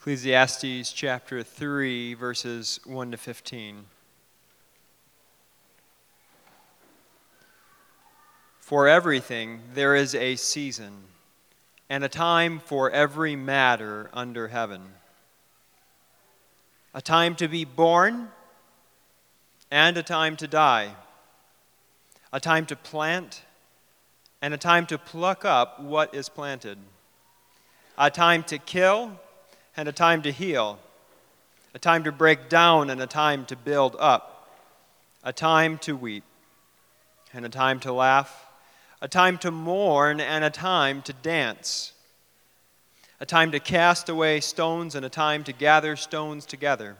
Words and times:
Ecclesiastes 0.00 0.92
chapter 0.92 1.42
3, 1.42 2.14
verses 2.14 2.80
1 2.86 3.10
to 3.10 3.18
15. 3.18 3.84
For 8.60 8.88
everything 8.88 9.60
there 9.74 9.94
is 9.94 10.14
a 10.14 10.36
season, 10.36 11.02
and 11.90 12.02
a 12.02 12.08
time 12.08 12.60
for 12.60 12.90
every 12.90 13.36
matter 13.36 14.08
under 14.14 14.48
heaven. 14.48 14.80
A 16.94 17.02
time 17.02 17.34
to 17.34 17.46
be 17.46 17.66
born, 17.66 18.28
and 19.70 19.98
a 19.98 20.02
time 20.02 20.34
to 20.38 20.48
die. 20.48 20.94
A 22.32 22.40
time 22.40 22.64
to 22.64 22.74
plant, 22.74 23.42
and 24.40 24.54
a 24.54 24.56
time 24.56 24.86
to 24.86 24.96
pluck 24.96 25.44
up 25.44 25.78
what 25.78 26.14
is 26.14 26.30
planted. 26.30 26.78
A 27.98 28.10
time 28.10 28.42
to 28.44 28.56
kill 28.56 29.20
and 29.80 29.88
a 29.88 29.92
time 29.92 30.20
to 30.20 30.30
heal, 30.30 30.78
a 31.72 31.78
time 31.78 32.04
to 32.04 32.12
break 32.12 32.50
down 32.50 32.90
and 32.90 33.00
a 33.00 33.06
time 33.06 33.46
to 33.46 33.56
build 33.56 33.96
up, 33.98 34.46
a 35.24 35.32
time 35.32 35.78
to 35.78 35.96
weep 35.96 36.22
and 37.32 37.46
a 37.46 37.48
time 37.48 37.80
to 37.80 37.90
laugh, 37.90 38.46
a 39.00 39.08
time 39.08 39.38
to 39.38 39.50
mourn 39.50 40.20
and 40.20 40.44
a 40.44 40.50
time 40.50 41.00
to 41.00 41.14
dance, 41.14 41.94
a 43.20 43.24
time 43.24 43.50
to 43.52 43.58
cast 43.58 44.10
away 44.10 44.38
stones 44.40 44.94
and 44.94 45.06
a 45.06 45.08
time 45.08 45.42
to 45.44 45.52
gather 45.54 45.96
stones 45.96 46.44
together, 46.44 46.98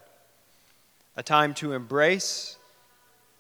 a 1.19 1.23
time 1.23 1.53
to 1.53 1.75
embrace 1.75 2.57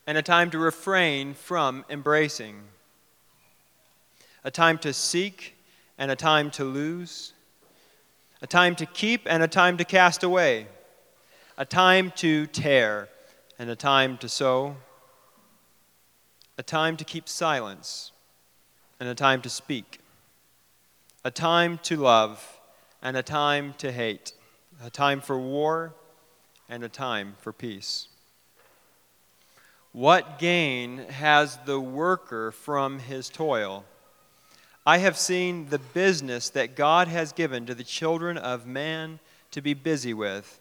and 0.07 0.19
a 0.19 0.23
time 0.23 0.51
to 0.51 0.59
refrain 0.59 1.33
from 1.33 1.83
embracing, 1.89 2.61
a 4.45 4.51
time 4.51 4.77
to 4.77 4.93
seek 4.93 5.57
and 5.97 6.11
a 6.11 6.17
time 6.17 6.51
to 6.51 6.63
lose 6.63 7.33
a 8.43 8.47
time 8.47 8.75
to 8.77 8.87
keep 8.87 9.23
and 9.27 9.43
a 9.43 9.49
time 9.49 9.77
to 9.77 9.85
cast 9.85 10.23
away, 10.23 10.67
a 11.59 11.65
time 11.65 12.11
to 12.17 12.47
tear 12.47 13.09
and 13.59 13.69
a 13.69 13.77
time 13.77 14.17
to 14.19 14.29
sew, 14.29 14.77
a 16.57 16.63
time 16.63 16.97
to 16.97 17.05
keep 17.05 17.29
silence 17.29 18.13
and 18.99 19.09
a 19.09 19.15
time 19.15 19.43
to 19.43 19.51
speak, 19.51 20.01
a 21.25 21.31
time 21.31 21.79
to 21.83 21.97
love 21.97 22.61
and 23.03 23.17
a 23.17 23.23
time 23.23 23.75
to 23.79 23.93
hate, 23.93 24.33
a 24.83 24.91
time 24.91 25.21
for 25.21 25.39
war 25.39 25.95
and 26.69 26.83
a 26.83 26.89
time 26.89 27.35
for 27.41 27.53
peace. 27.53 28.09
What 29.93 30.39
gain 30.39 30.99
has 31.09 31.59
the 31.67 31.81
worker 31.81 32.53
from 32.53 33.01
his 33.01 33.29
toil? 33.29 33.85
I 34.87 34.99
have 34.99 35.19
seen 35.19 35.69
the 35.69 35.79
business 35.79 36.49
that 36.51 36.75
God 36.75 37.09
has 37.09 37.33
given 37.33 37.67
to 37.67 37.75
the 37.75 37.85
children 37.85 38.39
of 38.39 38.67
man 38.67 39.21
to 39.51 39.61
be 39.61 39.75
busy 39.75 40.15
with. 40.15 40.61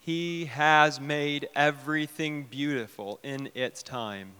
He 0.00 0.46
has 0.46 1.00
made 1.00 1.48
everything 1.54 2.44
beautiful 2.50 3.20
in 3.22 3.50
its 3.54 3.82
time. 3.82 4.32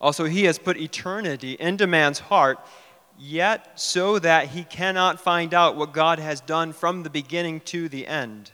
Also, 0.00 0.24
He 0.24 0.44
has 0.44 0.58
put 0.58 0.78
eternity 0.78 1.56
into 1.60 1.86
man's 1.86 2.18
heart, 2.18 2.58
yet 3.18 3.78
so 3.78 4.18
that 4.18 4.48
he 4.48 4.64
cannot 4.64 5.20
find 5.20 5.54
out 5.54 5.76
what 5.76 5.92
God 5.92 6.18
has 6.18 6.40
done 6.40 6.72
from 6.72 7.02
the 7.02 7.10
beginning 7.10 7.60
to 7.60 7.88
the 7.88 8.06
end. 8.06 8.50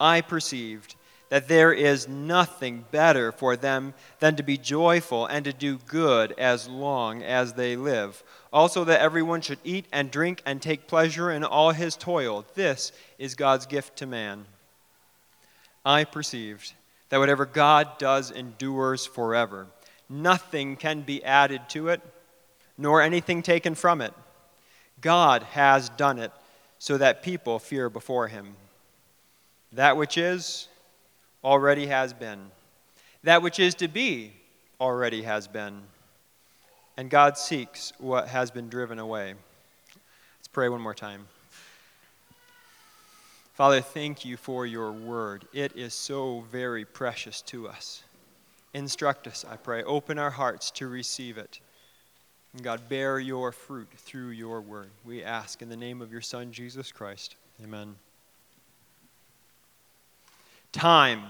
I 0.00 0.22
perceived 0.22 0.96
that 1.28 1.48
there 1.48 1.72
is 1.72 2.08
nothing 2.08 2.84
better 2.90 3.32
for 3.32 3.56
them 3.56 3.94
than 4.20 4.36
to 4.36 4.42
be 4.42 4.56
joyful 4.56 5.26
and 5.26 5.44
to 5.44 5.52
do 5.52 5.78
good 5.86 6.32
as 6.38 6.68
long 6.68 7.22
as 7.22 7.54
they 7.54 7.76
live. 7.76 8.22
Also, 8.52 8.84
that 8.84 9.00
everyone 9.00 9.40
should 9.40 9.58
eat 9.64 9.86
and 9.92 10.10
drink 10.10 10.42
and 10.46 10.62
take 10.62 10.86
pleasure 10.86 11.30
in 11.30 11.42
all 11.44 11.72
his 11.72 11.96
toil. 11.96 12.44
This 12.54 12.92
is 13.18 13.34
God's 13.34 13.66
gift 13.66 13.96
to 13.96 14.06
man. 14.06 14.46
I 15.84 16.04
perceived 16.04 16.74
that 17.08 17.18
whatever 17.18 17.46
God 17.46 17.98
does 17.98 18.30
endures 18.30 19.06
forever. 19.06 19.66
Nothing 20.08 20.76
can 20.76 21.02
be 21.02 21.24
added 21.24 21.68
to 21.70 21.88
it, 21.88 22.00
nor 22.78 23.02
anything 23.02 23.42
taken 23.42 23.74
from 23.74 24.00
it. 24.00 24.14
God 25.00 25.42
has 25.42 25.88
done 25.90 26.18
it 26.18 26.32
so 26.78 26.98
that 26.98 27.22
people 27.22 27.58
fear 27.58 27.90
before 27.90 28.28
him. 28.28 28.54
That 29.72 29.96
which 29.96 30.16
is, 30.16 30.68
already 31.46 31.86
has 31.86 32.12
been. 32.12 32.50
That 33.22 33.40
which 33.40 33.60
is 33.60 33.76
to 33.76 33.86
be 33.86 34.32
already 34.80 35.22
has 35.22 35.46
been. 35.46 35.80
And 36.96 37.08
God 37.08 37.38
seeks 37.38 37.92
what 37.98 38.26
has 38.28 38.50
been 38.50 38.68
driven 38.68 38.98
away. 38.98 39.34
Let's 40.38 40.48
pray 40.48 40.68
one 40.68 40.80
more 40.80 40.94
time. 40.94 41.28
Father, 43.54 43.80
thank 43.80 44.24
you 44.24 44.36
for 44.36 44.66
your 44.66 44.92
word. 44.92 45.46
It 45.54 45.76
is 45.76 45.94
so 45.94 46.44
very 46.50 46.84
precious 46.84 47.40
to 47.42 47.68
us. 47.68 48.02
Instruct 48.74 49.26
us, 49.28 49.44
I 49.48 49.56
pray. 49.56 49.82
Open 49.84 50.18
our 50.18 50.30
hearts 50.30 50.70
to 50.72 50.88
receive 50.88 51.38
it. 51.38 51.60
And 52.54 52.62
God, 52.62 52.88
bear 52.88 53.18
your 53.18 53.52
fruit 53.52 53.88
through 53.96 54.30
your 54.30 54.60
word. 54.60 54.90
We 55.04 55.22
ask 55.22 55.62
in 55.62 55.68
the 55.68 55.76
name 55.76 56.02
of 56.02 56.10
your 56.10 56.20
Son, 56.20 56.50
Jesus 56.50 56.90
Christ. 56.90 57.36
Amen. 57.62 57.96
Time. 60.72 61.22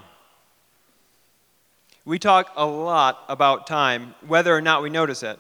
We 2.04 2.18
talk 2.18 2.52
a 2.56 2.64
lot 2.64 3.24
about 3.28 3.66
time, 3.66 4.14
whether 4.26 4.54
or 4.54 4.60
not 4.60 4.82
we 4.82 4.90
notice 4.90 5.22
it. 5.22 5.38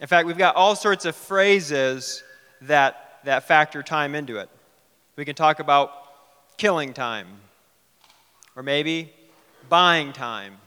In 0.00 0.06
fact, 0.06 0.26
we've 0.26 0.36
got 0.36 0.54
all 0.54 0.76
sorts 0.76 1.06
of 1.06 1.16
phrases 1.16 2.22
that, 2.62 3.20
that 3.24 3.44
factor 3.48 3.82
time 3.82 4.14
into 4.14 4.36
it. 4.36 4.50
We 5.16 5.24
can 5.24 5.34
talk 5.34 5.58
about 5.58 5.90
killing 6.58 6.92
time, 6.92 7.26
or 8.54 8.62
maybe 8.62 9.12
buying 9.68 10.12
time, 10.12 10.58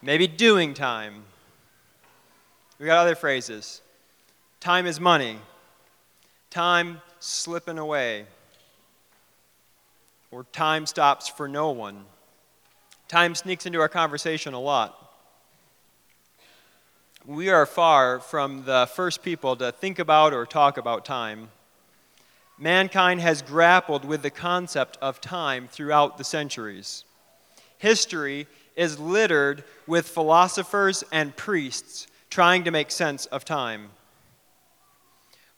maybe 0.00 0.26
doing 0.26 0.72
time. 0.72 1.24
We 2.78 2.86
got 2.86 2.98
other 2.98 3.14
phrases. 3.14 3.82
Time 4.60 4.86
is 4.86 4.98
money. 4.98 5.38
Time 6.48 7.02
slipping 7.18 7.78
away 7.78 8.24
or 10.30 10.44
time 10.52 10.86
stops 10.86 11.28
for 11.28 11.48
no 11.48 11.70
one. 11.70 12.04
Time 13.08 13.34
sneaks 13.34 13.66
into 13.66 13.80
our 13.80 13.88
conversation 13.88 14.54
a 14.54 14.60
lot. 14.60 14.96
We 17.26 17.50
are 17.50 17.66
far 17.66 18.20
from 18.20 18.64
the 18.64 18.88
first 18.94 19.22
people 19.22 19.56
to 19.56 19.72
think 19.72 19.98
about 19.98 20.32
or 20.32 20.46
talk 20.46 20.78
about 20.78 21.04
time. 21.04 21.48
Mankind 22.58 23.20
has 23.20 23.42
grappled 23.42 24.04
with 24.04 24.22
the 24.22 24.30
concept 24.30 24.96
of 25.02 25.20
time 25.20 25.68
throughout 25.68 26.18
the 26.18 26.24
centuries. 26.24 27.04
History 27.78 28.46
is 28.76 28.98
littered 28.98 29.64
with 29.86 30.08
philosophers 30.08 31.02
and 31.10 31.36
priests 31.36 32.06
trying 32.28 32.64
to 32.64 32.70
make 32.70 32.90
sense 32.90 33.26
of 33.26 33.44
time. 33.44 33.88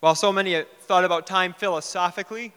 While 0.00 0.14
so 0.14 0.32
many 0.32 0.62
thought 0.80 1.04
about 1.04 1.26
time 1.26 1.52
philosophically, 1.52 2.52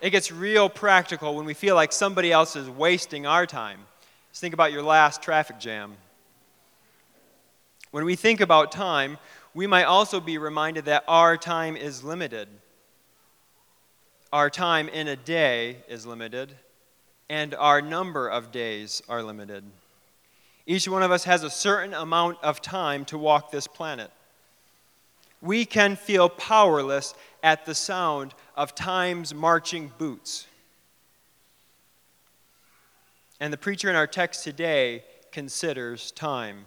it 0.00 0.10
gets 0.10 0.32
real 0.32 0.68
practical 0.68 1.36
when 1.36 1.44
we 1.44 1.54
feel 1.54 1.74
like 1.74 1.92
somebody 1.92 2.32
else 2.32 2.56
is 2.56 2.68
wasting 2.68 3.26
our 3.26 3.46
time. 3.46 3.80
Just 4.30 4.40
think 4.40 4.54
about 4.54 4.72
your 4.72 4.82
last 4.82 5.22
traffic 5.22 5.58
jam. 5.58 5.94
When 7.90 8.04
we 8.04 8.16
think 8.16 8.40
about 8.40 8.72
time, 8.72 9.18
we 9.52 9.66
might 9.66 9.84
also 9.84 10.20
be 10.20 10.38
reminded 10.38 10.84
that 10.84 11.04
our 11.08 11.36
time 11.36 11.76
is 11.76 12.04
limited. 12.04 12.48
Our 14.32 14.48
time 14.48 14.88
in 14.88 15.08
a 15.08 15.16
day 15.16 15.78
is 15.88 16.06
limited, 16.06 16.54
and 17.28 17.54
our 17.56 17.82
number 17.82 18.28
of 18.28 18.52
days 18.52 19.02
are 19.08 19.22
limited. 19.22 19.64
Each 20.66 20.86
one 20.86 21.02
of 21.02 21.10
us 21.10 21.24
has 21.24 21.42
a 21.42 21.50
certain 21.50 21.94
amount 21.94 22.38
of 22.44 22.62
time 22.62 23.04
to 23.06 23.18
walk 23.18 23.50
this 23.50 23.66
planet. 23.66 24.12
We 25.42 25.64
can 25.64 25.96
feel 25.96 26.28
powerless 26.28 27.14
at 27.42 27.66
the 27.66 27.74
sound 27.74 28.34
of 28.60 28.74
time's 28.74 29.32
marching 29.32 29.90
boots. 29.96 30.46
And 33.40 33.50
the 33.50 33.56
preacher 33.56 33.88
in 33.88 33.96
our 33.96 34.06
text 34.06 34.44
today 34.44 35.02
considers 35.32 36.12
time. 36.12 36.66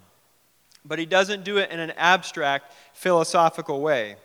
But 0.84 0.98
he 0.98 1.06
doesn't 1.06 1.44
do 1.44 1.57
it 1.57 1.69
in 1.69 1.80
an 1.80 1.92
abstract, 1.92 2.74
philosophical 2.95 3.80
way. 3.80 4.16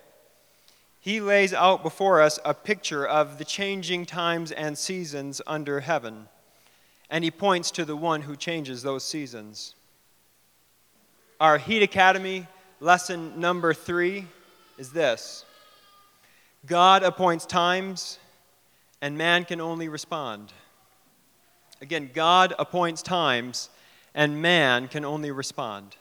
He 0.98 1.20
lays 1.20 1.52
out 1.52 1.82
before 1.82 2.22
us 2.22 2.38
a 2.42 2.54
picture 2.54 3.06
of 3.06 3.36
the 3.36 3.44
changing 3.44 4.06
times 4.06 4.50
and 4.50 4.78
seasons 4.78 5.42
under 5.46 5.80
heaven. 5.80 6.28
And 7.10 7.22
he 7.22 7.30
points 7.30 7.70
to 7.72 7.84
the 7.84 7.96
one 7.96 8.22
who 8.22 8.34
changes 8.34 8.82
those 8.82 9.04
seasons. 9.04 9.74
Our 11.38 11.58
Heat 11.58 11.82
Academy 11.82 12.46
lesson 12.80 13.38
number 13.38 13.74
three 13.74 14.24
is 14.78 14.90
this 14.92 15.44
God 16.66 17.02
appoints 17.02 17.46
times, 17.46 18.18
and 19.00 19.16
man 19.16 19.44
can 19.44 19.60
only 19.60 19.88
respond. 19.88 20.52
Again, 21.80 22.10
God 22.12 22.54
appoints 22.58 23.02
times, 23.02 23.70
and 24.14 24.42
man 24.42 24.88
can 24.88 25.04
only 25.04 25.30
respond. 25.30 25.96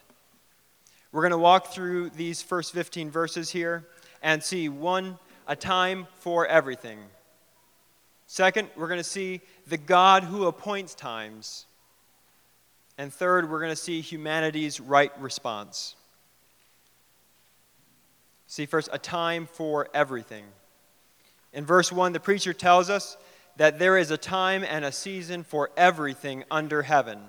We're 1.11 1.21
going 1.21 1.31
to 1.31 1.37
walk 1.37 1.67
through 1.67 2.09
these 2.11 2.41
first 2.41 2.73
15 2.73 3.11
verses 3.11 3.49
here 3.49 3.85
and 4.21 4.43
see 4.43 4.69
one 4.69 5.19
a 5.47 5.55
time 5.55 6.07
for 6.19 6.45
everything. 6.47 6.99
Second, 8.25 8.69
we're 8.75 8.87
going 8.87 8.99
to 8.99 9.03
see 9.03 9.41
the 9.67 9.77
God 9.77 10.23
who 10.23 10.47
appoints 10.47 10.95
times. 10.95 11.65
And 12.97 13.13
third, 13.13 13.49
we're 13.49 13.59
going 13.59 13.71
to 13.71 13.75
see 13.75 14.01
humanity's 14.01 14.79
right 14.79 15.11
response. 15.21 15.95
See, 18.47 18.65
first, 18.65 18.89
a 18.93 18.97
time 18.97 19.45
for 19.45 19.89
everything. 19.93 20.45
In 21.51 21.65
verse 21.65 21.91
1, 21.91 22.13
the 22.13 22.19
preacher 22.19 22.53
tells 22.53 22.89
us 22.89 23.17
that 23.57 23.77
there 23.77 23.97
is 23.97 24.09
a 24.09 24.17
time 24.17 24.63
and 24.63 24.85
a 24.85 24.91
season 24.91 25.43
for 25.43 25.69
everything 25.75 26.45
under 26.49 26.83
heaven. 26.83 27.19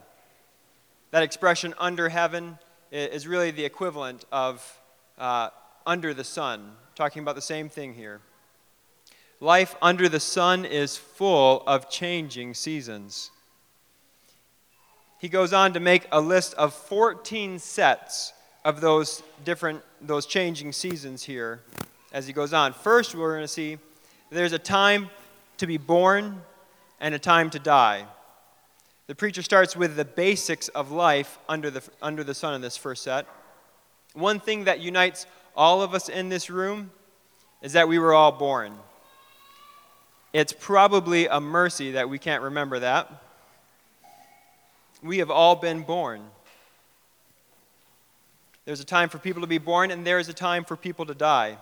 That 1.11 1.25
expression, 1.25 1.75
under 1.79 2.09
heaven, 2.09 2.59
is 2.93 3.27
really 3.27 3.51
the 3.51 3.65
equivalent 3.65 4.25
of 4.31 4.81
uh, 5.19 5.51
under 5.87 6.15
the 6.15 6.25
sun, 6.25 6.73
talking 6.95 7.23
about 7.23 7.35
the 7.35 7.43
same 7.43 7.69
thing 7.69 7.95
here. 7.95 8.21
Life 9.41 9.75
under 9.83 10.09
the 10.09 10.21
sun 10.21 10.65
is 10.65 10.97
full 10.97 11.63
of 11.67 11.91
changing 11.91 12.55
seasons. 12.55 13.31
He 15.19 15.29
goes 15.29 15.53
on 15.53 15.73
to 15.73 15.81
make 15.81 16.07
a 16.13 16.21
list 16.21 16.55
of 16.55 16.73
14 16.75 17.59
sets 17.59 18.33
of 18.69 18.83
those 18.83 19.23
different, 19.47 19.81
those 20.03 20.27
changing 20.27 20.75
seasons 20.75 21.23
here 21.23 21.63
as 22.13 22.27
he 22.27 22.35
goes 22.35 22.53
on. 22.53 22.75
First, 22.75 23.15
we're 23.15 23.33
going 23.33 23.41
to 23.41 23.49
see 23.49 23.79
there's 24.29 24.53
a 24.53 24.59
time 24.59 25.09
to 25.57 25.67
be 25.67 25.79
born 25.79 26.43
and 27.01 27.15
a 27.15 27.19
time 27.19 27.49
to 27.49 27.59
die. 27.59 28.05
The 29.07 29.15
preacher 29.15 29.41
starts 29.41 29.75
with 29.75 29.97
the 29.97 30.05
basics 30.05 30.69
of 30.69 30.91
life 30.91 31.39
under 31.49 31.71
the, 31.71 31.83
under 32.03 32.23
the 32.23 32.35
sun 32.35 32.53
in 32.53 32.61
this 32.61 32.77
first 32.77 33.05
set. 33.05 33.25
One 34.13 34.39
thing 34.39 34.65
that 34.65 34.81
unites 34.81 35.25
all 35.57 35.81
of 35.81 35.95
us 35.95 36.11
in 36.11 36.29
this 36.29 36.51
room 36.51 36.91
is 37.63 37.73
that 37.73 37.89
we 37.89 37.99
were 37.99 38.13
all 38.13 38.33
born. 38.33 38.75
It's 40.35 40.53
probably 40.53 41.27
a 41.27 41.41
mercy 41.41 41.93
that 41.93 42.11
we 42.11 42.19
can't 42.19 42.43
remember 42.43 42.81
that. 42.81 43.11
We 45.03 45.21
have 45.21 45.31
all 45.31 45.57
been 45.57 45.85
born. 45.85 46.21
There's 48.69 48.81
a 48.81 48.85
time 48.85 49.09
for 49.09 49.17
people 49.17 49.41
to 49.41 49.47
be 49.47 49.57
born, 49.57 49.91
and 49.91 50.07
there 50.07 50.19
is 50.19 50.29
a 50.29 50.35
time 50.35 50.63
for 50.63 50.77
people 50.77 51.07
to 51.07 51.15
die. 51.15 51.57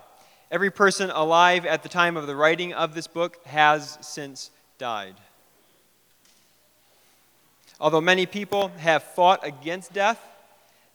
Every 0.51 0.69
person 0.69 1.09
alive 1.09 1.65
at 1.65 1.81
the 1.81 1.87
time 1.87 2.17
of 2.17 2.27
the 2.27 2.35
writing 2.35 2.73
of 2.73 2.95
this 2.95 3.07
book 3.07 3.37
has 3.45 3.97
since 4.01 4.51
died. 4.77 5.15
Although 7.79 8.01
many 8.01 8.25
people 8.25 8.73
have 8.79 9.03
fought 9.03 9.47
against 9.47 9.93
death, 9.93 10.19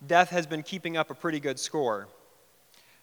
death 0.07 0.29
has 0.29 0.47
been 0.47 0.63
keeping 0.63 0.99
up 0.99 1.09
a 1.09 1.15
pretty 1.15 1.41
good 1.41 1.59
score. 1.59 2.09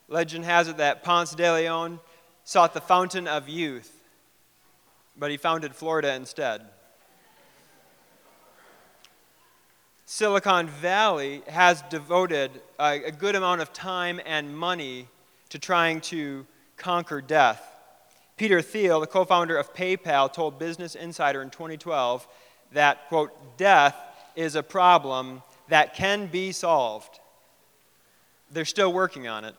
Legend 0.08 0.46
has 0.46 0.68
it 0.68 0.78
that 0.78 1.04
Ponce 1.04 1.34
de 1.34 1.52
Leon 1.52 2.00
sought 2.44 2.76
the 2.76 2.80
fountain 2.80 3.28
of 3.28 3.50
youth, 3.50 4.04
but 5.18 5.32
he 5.32 5.38
founded 5.38 5.74
Florida 5.74 6.14
instead. 6.14 6.62
Silicon 10.12 10.68
Valley 10.68 11.44
has 11.48 11.84
devoted 11.84 12.64
a, 12.80 13.04
a, 13.04 13.12
good 13.12 13.36
amount 13.36 13.62
of 13.62 13.72
time 13.72 14.20
and 14.26 14.58
money 14.58 15.08
to 15.50 15.60
trying 15.60 16.02
to 16.02 16.48
conquer 16.78 17.22
death. 17.22 17.62
Peter 18.36 18.60
Thiel, 18.60 19.02
the 19.02 19.06
co 19.06 19.24
founder 19.24 19.56
of 19.56 19.72
PayPal, 19.76 20.34
told 20.34 20.58
Business 20.58 20.96
Insider 20.96 21.44
in 21.44 21.52
2012 21.52 22.28
that, 22.72 23.08
quote, 23.08 23.56
death 23.56 23.96
is 24.36 24.56
a 24.56 24.64
problem 24.64 25.44
that 25.68 25.94
can 25.94 26.26
be 26.26 26.52
solved. 26.54 27.20
They're 28.50 28.66
still 28.66 28.92
working 28.92 29.28
on 29.28 29.46
it. 29.46 29.54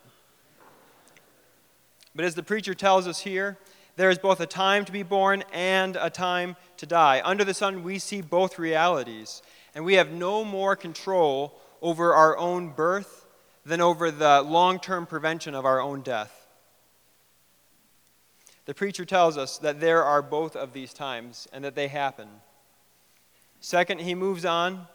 But 2.12 2.25
as 2.25 2.35
the 2.35 2.43
preacher 2.43 2.75
tells 2.75 3.06
us 3.06 3.20
here, 3.20 3.56
there 3.94 4.11
is 4.11 4.19
both 4.19 4.41
a 4.41 4.46
time 4.46 4.85
to 4.85 4.91
be 4.91 5.05
born 5.05 5.44
and 5.53 5.94
a 5.94 6.11
time 6.11 6.56
to 6.79 6.87
die. 6.87 7.23
Under 7.25 7.44
the 7.44 7.55
sun, 7.55 7.85
we 7.85 8.00
see 8.00 8.20
both 8.20 8.58
realities, 8.58 9.43
and 9.75 9.84
we 9.84 9.94
have 9.94 10.11
no 10.11 10.44
more 10.44 10.76
control 10.76 11.58
over 11.82 12.14
our 12.14 12.37
own 12.37 12.70
birth 12.70 13.26
than 13.64 13.81
over 13.81 14.11
the 14.11 14.43
long 14.43 14.78
term 14.78 15.06
prevention 15.06 15.55
of 15.55 15.64
our 15.64 15.81
own 15.81 16.02
death. 16.02 16.46
The 18.67 18.75
preacher 18.75 19.05
tells 19.05 19.37
us 19.37 19.58
that 19.58 19.81
there 19.81 20.05
are 20.05 20.22
both 20.22 20.55
of 20.55 20.72
these 20.72 20.93
times 20.93 21.49
and 21.52 21.64
that 21.64 21.75
they 21.75 21.88
happen. 21.88 22.28
Second, 23.61 24.00
he 24.00 24.14
moves 24.14 24.44
on 24.44 24.87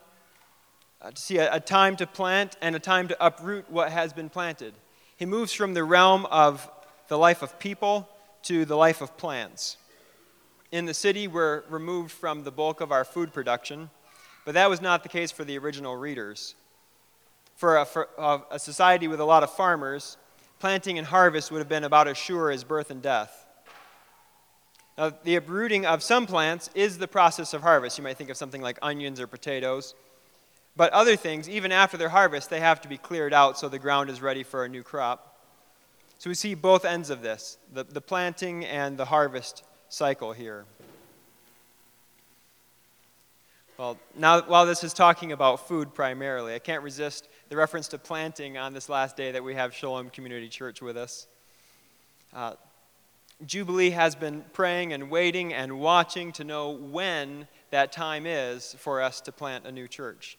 uh, 1.02 1.12
to 1.12 1.22
see 1.22 1.38
a, 1.38 1.56
a 1.56 1.60
time 1.60 1.96
to 1.98 2.08
plant 2.08 2.58
and 2.62 2.76
a 2.76 2.80
time 2.80 3.08
to 3.08 3.26
uproot 3.26 3.70
what 3.70 3.92
has 3.92 4.14
been 4.14 4.30
planted. 4.30 4.74
He 5.18 5.26
moves 5.26 5.54
from 5.54 5.74
the 5.74 5.84
realm 5.84 6.26
of 6.28 6.70
the 7.08 7.18
life 7.18 7.42
of 7.42 7.60
people 7.60 8.10
to 8.44 8.66
the 8.66 8.76
life 8.76 9.02
of 9.02 9.18
plants. 9.18 9.78
In 10.72 10.86
the 10.86 10.94
city, 10.94 11.28
we're 11.28 11.64
removed 11.70 12.12
from 12.12 12.44
the 12.44 12.52
bulk 12.52 12.82
of 12.82 12.92
our 12.92 13.04
food 13.04 13.34
production, 13.34 13.90
but 14.46 14.54
that 14.54 14.70
was 14.70 14.82
not 14.82 15.04
the 15.04 15.10
case 15.10 15.32
for 15.32 15.44
the 15.44 15.58
original 15.58 15.96
readers. 15.96 16.56
For 17.56 17.78
a, 17.78 17.86
for 17.86 18.08
a 18.52 18.60
society 18.60 19.08
with 19.08 19.20
a 19.20 19.26
lot 19.26 19.44
of 19.44 19.52
farmers, 19.52 20.18
planting 20.60 20.98
and 20.98 21.08
harvest 21.08 21.52
would 21.52 21.60
have 21.60 21.70
been 21.70 21.84
about 21.84 22.08
as 22.08 22.18
sure 22.18 22.52
as 22.52 22.64
birth 22.64 22.92
and 22.92 23.02
death. 23.02 23.46
Now, 24.98 25.12
the 25.24 25.36
uprooting 25.36 25.86
of 25.86 26.02
some 26.04 26.26
plants 26.26 26.70
is 26.74 26.98
the 26.98 27.08
process 27.08 27.54
of 27.54 27.62
harvest. 27.62 27.98
You 27.98 28.04
might 28.04 28.18
think 28.18 28.30
of 28.30 28.38
something 28.38 28.62
like 28.62 28.80
onions 28.82 29.20
or 29.20 29.28
potatoes. 29.28 29.94
But 30.78 30.92
other 30.92 31.16
things, 31.16 31.50
even 31.50 31.72
after 31.72 31.98
their 31.98 32.10
harvest, 32.10 32.50
they 32.50 32.60
have 32.60 32.82
to 32.82 32.88
be 32.88 32.98
cleared 32.98 33.34
out 33.34 33.58
so 33.58 33.70
the 33.70 33.80
ground 33.80 34.10
is 34.10 34.22
ready 34.22 34.44
for 34.44 34.66
a 34.66 34.70
new 34.70 34.84
crop. 34.84 35.40
So 36.18 36.30
we 36.30 36.34
see 36.34 36.54
both 36.54 36.86
ends 36.86 37.10
of 37.10 37.22
this 37.22 37.58
the, 37.74 37.84
the 37.84 38.02
planting 38.02 38.66
and 38.66 38.98
the 38.98 39.06
harvest 39.06 39.64
cycle 39.90 40.34
here. 40.34 40.66
Well, 43.78 43.98
now, 44.18 44.42
while 44.42 44.66
this 44.66 44.86
is 44.86 44.94
talking 44.94 45.34
about 45.34 45.68
food 45.68 45.94
primarily, 45.94 46.56
I 46.56 46.60
can't 46.60 46.82
resist 46.82 47.28
the 47.50 47.58
reference 47.58 47.90
to 47.90 47.98
planting 47.98 48.58
on 48.58 48.74
this 48.74 48.88
last 48.88 49.18
day 49.18 49.34
that 49.34 49.44
we 49.44 49.54
have 49.56 49.76
Shalom 49.76 50.10
Community 50.12 50.48
Church 50.48 50.82
with 50.82 50.96
us. 50.96 51.28
Uh, 52.34 52.54
Jubilee 53.46 53.90
has 53.90 54.16
been 54.16 54.46
praying 54.54 54.94
and 54.94 55.12
waiting 55.12 55.54
and 55.54 55.82
watching 55.82 56.32
to 56.34 56.46
know 56.46 56.70
when 56.70 57.50
that 57.72 57.92
time 57.92 58.26
is 58.26 58.78
for 58.80 59.02
us 59.02 59.20
to 59.20 59.34
plant 59.34 59.66
a 59.66 59.74
new 59.74 59.90
church. 59.90 60.38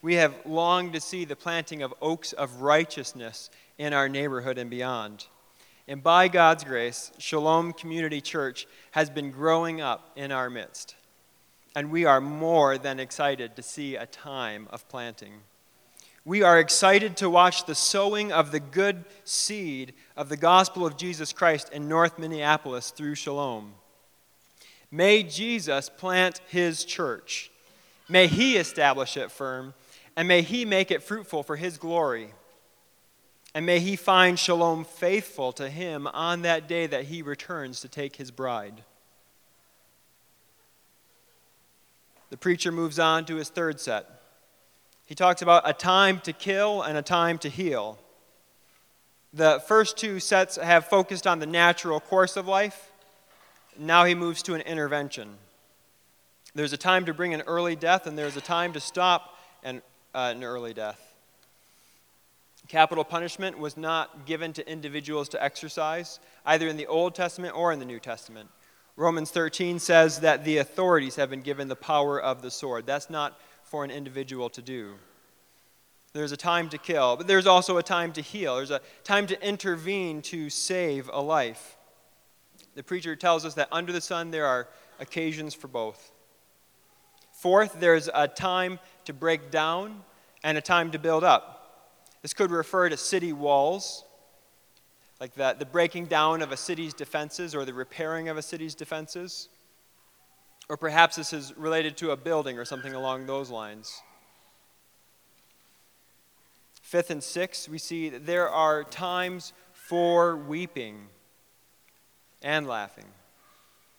We 0.00 0.14
have 0.14 0.34
longed 0.46 0.94
to 0.94 1.00
see 1.00 1.26
the 1.26 1.36
planting 1.36 1.82
of 1.82 1.92
oaks 2.00 2.32
of 2.32 2.62
righteousness 2.62 3.50
in 3.76 3.92
our 3.92 4.08
neighborhood 4.08 4.56
and 4.56 4.70
beyond. 4.70 5.26
And 5.86 6.02
by 6.02 6.28
God's 6.28 6.64
grace, 6.64 7.12
Shalom 7.18 7.74
Community 7.74 8.22
Church 8.22 8.66
has 8.92 9.10
been 9.10 9.30
growing 9.30 9.82
up 9.82 10.10
in 10.16 10.32
our 10.32 10.48
midst. 10.48 10.94
And 11.76 11.90
we 11.90 12.04
are 12.04 12.20
more 12.20 12.78
than 12.78 12.98
excited 12.98 13.56
to 13.56 13.62
see 13.62 13.96
a 13.96 14.06
time 14.06 14.66
of 14.70 14.88
planting. 14.88 15.42
We 16.24 16.42
are 16.42 16.58
excited 16.58 17.16
to 17.18 17.30
watch 17.30 17.64
the 17.64 17.74
sowing 17.74 18.32
of 18.32 18.50
the 18.50 18.60
good 18.60 19.04
seed 19.24 19.94
of 20.16 20.28
the 20.28 20.36
gospel 20.36 20.84
of 20.84 20.96
Jesus 20.96 21.32
Christ 21.32 21.70
in 21.72 21.88
North 21.88 22.18
Minneapolis 22.18 22.90
through 22.90 23.14
Shalom. 23.14 23.72
May 24.90 25.22
Jesus 25.22 25.88
plant 25.88 26.40
his 26.48 26.84
church. 26.84 27.50
May 28.08 28.26
he 28.26 28.56
establish 28.56 29.16
it 29.16 29.30
firm, 29.30 29.74
and 30.16 30.26
may 30.26 30.42
he 30.42 30.64
make 30.64 30.90
it 30.90 31.02
fruitful 31.02 31.42
for 31.42 31.56
his 31.56 31.78
glory. 31.78 32.32
And 33.54 33.64
may 33.64 33.80
he 33.80 33.96
find 33.96 34.38
Shalom 34.38 34.84
faithful 34.84 35.52
to 35.52 35.68
him 35.68 36.06
on 36.08 36.42
that 36.42 36.68
day 36.68 36.86
that 36.86 37.04
he 37.04 37.22
returns 37.22 37.80
to 37.80 37.88
take 37.88 38.16
his 38.16 38.30
bride. 38.30 38.82
The 42.30 42.36
preacher 42.36 42.70
moves 42.70 42.98
on 42.98 43.24
to 43.26 43.36
his 43.36 43.48
third 43.48 43.80
set. 43.80 44.06
He 45.04 45.14
talks 45.14 45.40
about 45.40 45.68
a 45.68 45.72
time 45.72 46.20
to 46.20 46.32
kill 46.32 46.82
and 46.82 46.98
a 46.98 47.02
time 47.02 47.38
to 47.38 47.48
heal. 47.48 47.98
The 49.32 49.62
first 49.66 49.96
two 49.96 50.20
sets 50.20 50.56
have 50.56 50.86
focused 50.86 51.26
on 51.26 51.38
the 51.38 51.46
natural 51.46 52.00
course 52.00 52.36
of 52.36 52.46
life. 52.46 52.92
Now 53.78 54.04
he 54.04 54.14
moves 54.14 54.42
to 54.44 54.54
an 54.54 54.60
intervention. 54.62 55.36
There's 56.54 56.72
a 56.72 56.78
time 56.78 57.06
to 57.06 57.14
bring 57.14 57.34
an 57.34 57.42
early 57.42 57.76
death, 57.76 58.06
and 58.06 58.18
there's 58.18 58.36
a 58.36 58.40
time 58.40 58.72
to 58.72 58.80
stop 58.80 59.38
an, 59.62 59.82
uh, 60.14 60.32
an 60.34 60.42
early 60.42 60.74
death. 60.74 61.14
Capital 62.68 63.04
punishment 63.04 63.58
was 63.58 63.76
not 63.76 64.26
given 64.26 64.52
to 64.52 64.70
individuals 64.70 65.28
to 65.30 65.42
exercise, 65.42 66.20
either 66.44 66.68
in 66.68 66.76
the 66.76 66.86
Old 66.86 67.14
Testament 67.14 67.56
or 67.56 67.72
in 67.72 67.78
the 67.78 67.84
New 67.86 68.00
Testament. 68.00 68.50
Romans 68.98 69.30
13 69.30 69.78
says 69.78 70.18
that 70.20 70.44
the 70.44 70.58
authorities 70.58 71.14
have 71.14 71.30
been 71.30 71.40
given 71.40 71.68
the 71.68 71.76
power 71.76 72.20
of 72.20 72.42
the 72.42 72.50
sword. 72.50 72.84
That's 72.84 73.08
not 73.08 73.38
for 73.62 73.84
an 73.84 73.92
individual 73.92 74.50
to 74.50 74.60
do. 74.60 74.94
There's 76.14 76.32
a 76.32 76.36
time 76.36 76.68
to 76.70 76.78
kill, 76.78 77.16
but 77.16 77.28
there's 77.28 77.46
also 77.46 77.76
a 77.76 77.82
time 77.84 78.12
to 78.14 78.20
heal. 78.20 78.56
There's 78.56 78.72
a 78.72 78.80
time 79.04 79.28
to 79.28 79.40
intervene 79.46 80.20
to 80.22 80.50
save 80.50 81.08
a 81.12 81.22
life. 81.22 81.76
The 82.74 82.82
preacher 82.82 83.14
tells 83.14 83.44
us 83.44 83.54
that 83.54 83.68
under 83.70 83.92
the 83.92 84.00
sun 84.00 84.32
there 84.32 84.46
are 84.46 84.66
occasions 84.98 85.54
for 85.54 85.68
both. 85.68 86.10
Fourth, 87.30 87.78
there's 87.78 88.10
a 88.12 88.26
time 88.26 88.80
to 89.04 89.12
break 89.12 89.52
down 89.52 90.02
and 90.42 90.58
a 90.58 90.60
time 90.60 90.90
to 90.90 90.98
build 90.98 91.22
up. 91.22 92.02
This 92.22 92.34
could 92.34 92.50
refer 92.50 92.88
to 92.88 92.96
city 92.96 93.32
walls. 93.32 94.02
Like 95.20 95.34
the, 95.34 95.56
the 95.58 95.66
breaking 95.66 96.06
down 96.06 96.42
of 96.42 96.52
a 96.52 96.56
city's 96.56 96.94
defenses 96.94 97.54
or 97.54 97.64
the 97.64 97.74
repairing 97.74 98.28
of 98.28 98.36
a 98.36 98.42
city's 98.42 98.74
defenses. 98.74 99.48
Or 100.68 100.76
perhaps 100.76 101.16
this 101.16 101.32
is 101.32 101.56
related 101.56 101.96
to 101.98 102.10
a 102.10 102.16
building 102.16 102.58
or 102.58 102.64
something 102.64 102.94
along 102.94 103.26
those 103.26 103.50
lines. 103.50 104.02
Fifth 106.82 107.10
and 107.10 107.22
sixth, 107.22 107.68
we 107.68 107.78
see 107.78 108.08
that 108.08 108.26
there 108.26 108.48
are 108.48 108.84
times 108.84 109.52
for 109.72 110.36
weeping 110.36 111.08
and 112.42 112.66
laughing. 112.66 113.04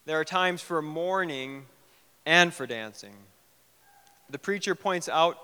There 0.06 0.20
are 0.20 0.26
times 0.26 0.62
for 0.62 0.82
mourning 0.82 1.66
and 2.26 2.54
for 2.54 2.66
dancing. 2.66 3.14
The 4.30 4.40
preacher 4.40 4.76
points 4.76 5.10
out 5.10 5.38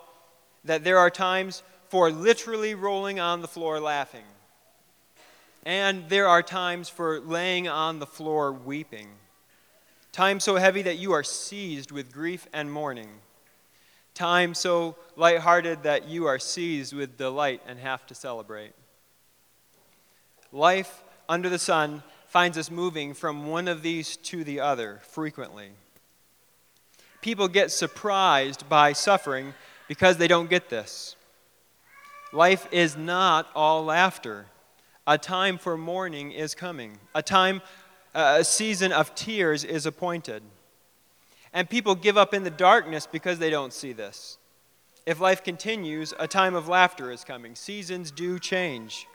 that 0.63 0.83
there 0.83 0.97
are 0.97 1.09
times 1.09 1.63
for 1.89 2.11
literally 2.11 2.75
rolling 2.75 3.19
on 3.19 3.41
the 3.41 3.47
floor 3.47 3.79
laughing, 3.79 4.25
and 5.65 6.07
there 6.09 6.27
are 6.27 6.43
times 6.43 6.87
for 6.87 7.19
laying 7.19 7.67
on 7.67 7.99
the 7.99 8.05
floor 8.05 8.51
weeping. 8.51 9.09
Time 10.11 10.39
so 10.39 10.55
heavy 10.55 10.83
that 10.83 10.97
you 10.97 11.11
are 11.11 11.23
seized 11.23 11.91
with 11.91 12.13
grief 12.13 12.47
and 12.53 12.71
mourning. 12.71 13.09
Time 14.13 14.53
so 14.53 14.95
lighthearted 15.17 15.83
that 15.83 16.07
you 16.07 16.25
are 16.25 16.39
seized 16.39 16.93
with 16.93 17.17
delight 17.17 17.61
and 17.67 17.79
have 17.79 18.05
to 18.07 18.15
celebrate. 18.15 18.71
Life 20.53 21.03
under 21.27 21.49
the 21.49 21.59
sun 21.59 22.01
finds 22.27 22.57
us 22.57 22.71
moving 22.71 23.13
from 23.13 23.47
one 23.47 23.67
of 23.67 23.81
these 23.81 24.15
to 24.17 24.43
the 24.43 24.59
other 24.59 25.01
frequently. 25.03 25.71
People 27.21 27.47
get 27.47 27.71
surprised 27.71 28.69
by 28.69 28.93
suffering 28.93 29.53
because 29.87 30.17
they 30.17 30.27
don't 30.27 30.49
get 30.49 30.69
this. 30.69 31.15
Life 32.31 32.67
is 32.71 32.95
not 32.95 33.49
all 33.55 33.83
laughter. 33.83 34.45
A 35.07 35.17
time 35.17 35.57
for 35.57 35.77
mourning 35.77 36.31
is 36.31 36.55
coming. 36.55 36.97
A 37.13 37.21
time, 37.21 37.61
a 38.13 38.43
season 38.43 38.91
of 38.91 39.13
tears 39.15 39.63
is 39.63 39.85
appointed. 39.85 40.41
And 41.53 41.69
people 41.69 41.95
give 41.95 42.17
up 42.17 42.33
in 42.33 42.43
the 42.43 42.49
darkness 42.49 43.07
because 43.09 43.39
they 43.39 43.49
don't 43.49 43.73
see 43.73 43.93
this. 43.93 44.37
If 45.05 45.19
life 45.19 45.43
continues, 45.43 46.13
a 46.17 46.27
time 46.27 46.55
of 46.55 46.67
laughter 46.67 47.11
is 47.11 47.23
coming. 47.23 47.55
Seasons 47.55 48.09
do 48.09 48.39
change. 48.39 49.07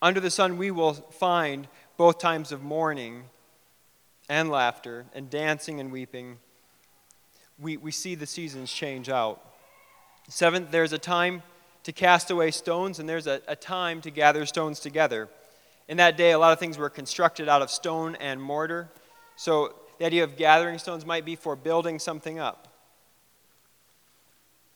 Under 0.00 0.20
the 0.20 0.30
sun, 0.30 0.56
we 0.56 0.70
will 0.70 0.94
find 0.94 1.68
both 1.96 2.18
times 2.18 2.52
of 2.52 2.62
mourning 2.62 3.24
and 4.30 4.48
laughter, 4.48 5.06
and 5.12 5.28
dancing 5.28 5.80
and 5.80 5.90
weeping. 5.90 6.38
We, 7.58 7.76
we 7.76 7.90
see 7.90 8.14
the 8.14 8.26
seasons 8.26 8.72
change 8.72 9.08
out. 9.08 9.44
Seventh, 10.28 10.70
there's 10.70 10.92
a 10.92 10.98
time 10.98 11.42
to 11.84 11.92
cast 11.92 12.30
away 12.30 12.50
stones, 12.50 12.98
and 12.98 13.08
there's 13.08 13.26
a, 13.26 13.40
a 13.48 13.56
time 13.56 14.00
to 14.02 14.10
gather 14.10 14.44
stones 14.46 14.80
together. 14.80 15.28
In 15.88 15.96
that 15.96 16.16
day, 16.16 16.32
a 16.32 16.38
lot 16.38 16.52
of 16.52 16.58
things 16.58 16.78
were 16.78 16.90
constructed 16.90 17.48
out 17.48 17.62
of 17.62 17.70
stone 17.70 18.16
and 18.16 18.40
mortar. 18.40 18.88
So 19.36 19.74
the 19.98 20.06
idea 20.06 20.24
of 20.24 20.36
gathering 20.36 20.78
stones 20.78 21.04
might 21.04 21.24
be 21.24 21.36
for 21.36 21.56
building 21.56 21.98
something 21.98 22.38
up. 22.38 22.68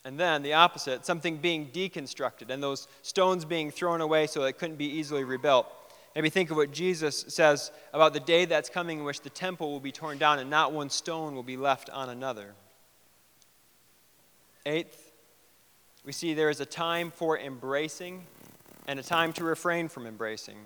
And 0.05 0.21
then 0.21 0.43
the 0.43 0.53
opposite, 0.53 1.07
something 1.07 1.39
being 1.39 1.69
deconstructed 1.69 2.51
and 2.51 2.63
those 2.63 2.89
stones 3.03 3.45
being 3.45 3.71
thrown 3.71 4.03
away 4.03 4.27
so 4.27 4.43
it 4.45 4.59
couldn't 4.59 4.77
be 4.77 4.87
easily 4.87 5.25
rebuilt. 5.25 5.67
Maybe 6.15 6.31
think 6.31 6.51
of 6.51 6.57
what 6.57 6.73
Jesus 6.73 7.25
says 7.29 7.73
about 7.93 8.13
the 8.13 8.21
day 8.21 8.45
that's 8.45 8.69
coming 8.69 8.99
in 8.99 9.05
which 9.05 9.23
the 9.23 9.31
temple 9.31 9.73
will 9.73 9.81
be 9.81 9.93
torn 9.93 10.19
down 10.19 10.39
and 10.39 10.51
not 10.51 10.73
one 10.73 10.91
stone 10.91 11.35
will 11.35 11.43
be 11.43 11.57
left 11.57 11.91
on 11.91 12.11
another. 12.11 12.55
Eighth, 14.67 15.04
we 16.05 16.13
see 16.13 16.35
there 16.35 16.51
is 16.51 16.61
a 16.61 16.67
time 16.67 17.11
for 17.11 17.39
embracing 17.39 18.27
and 18.87 18.99
a 19.01 19.03
time 19.03 19.33
to 19.35 19.45
refrain 19.45 19.89
from 19.89 20.07
embracing. 20.07 20.59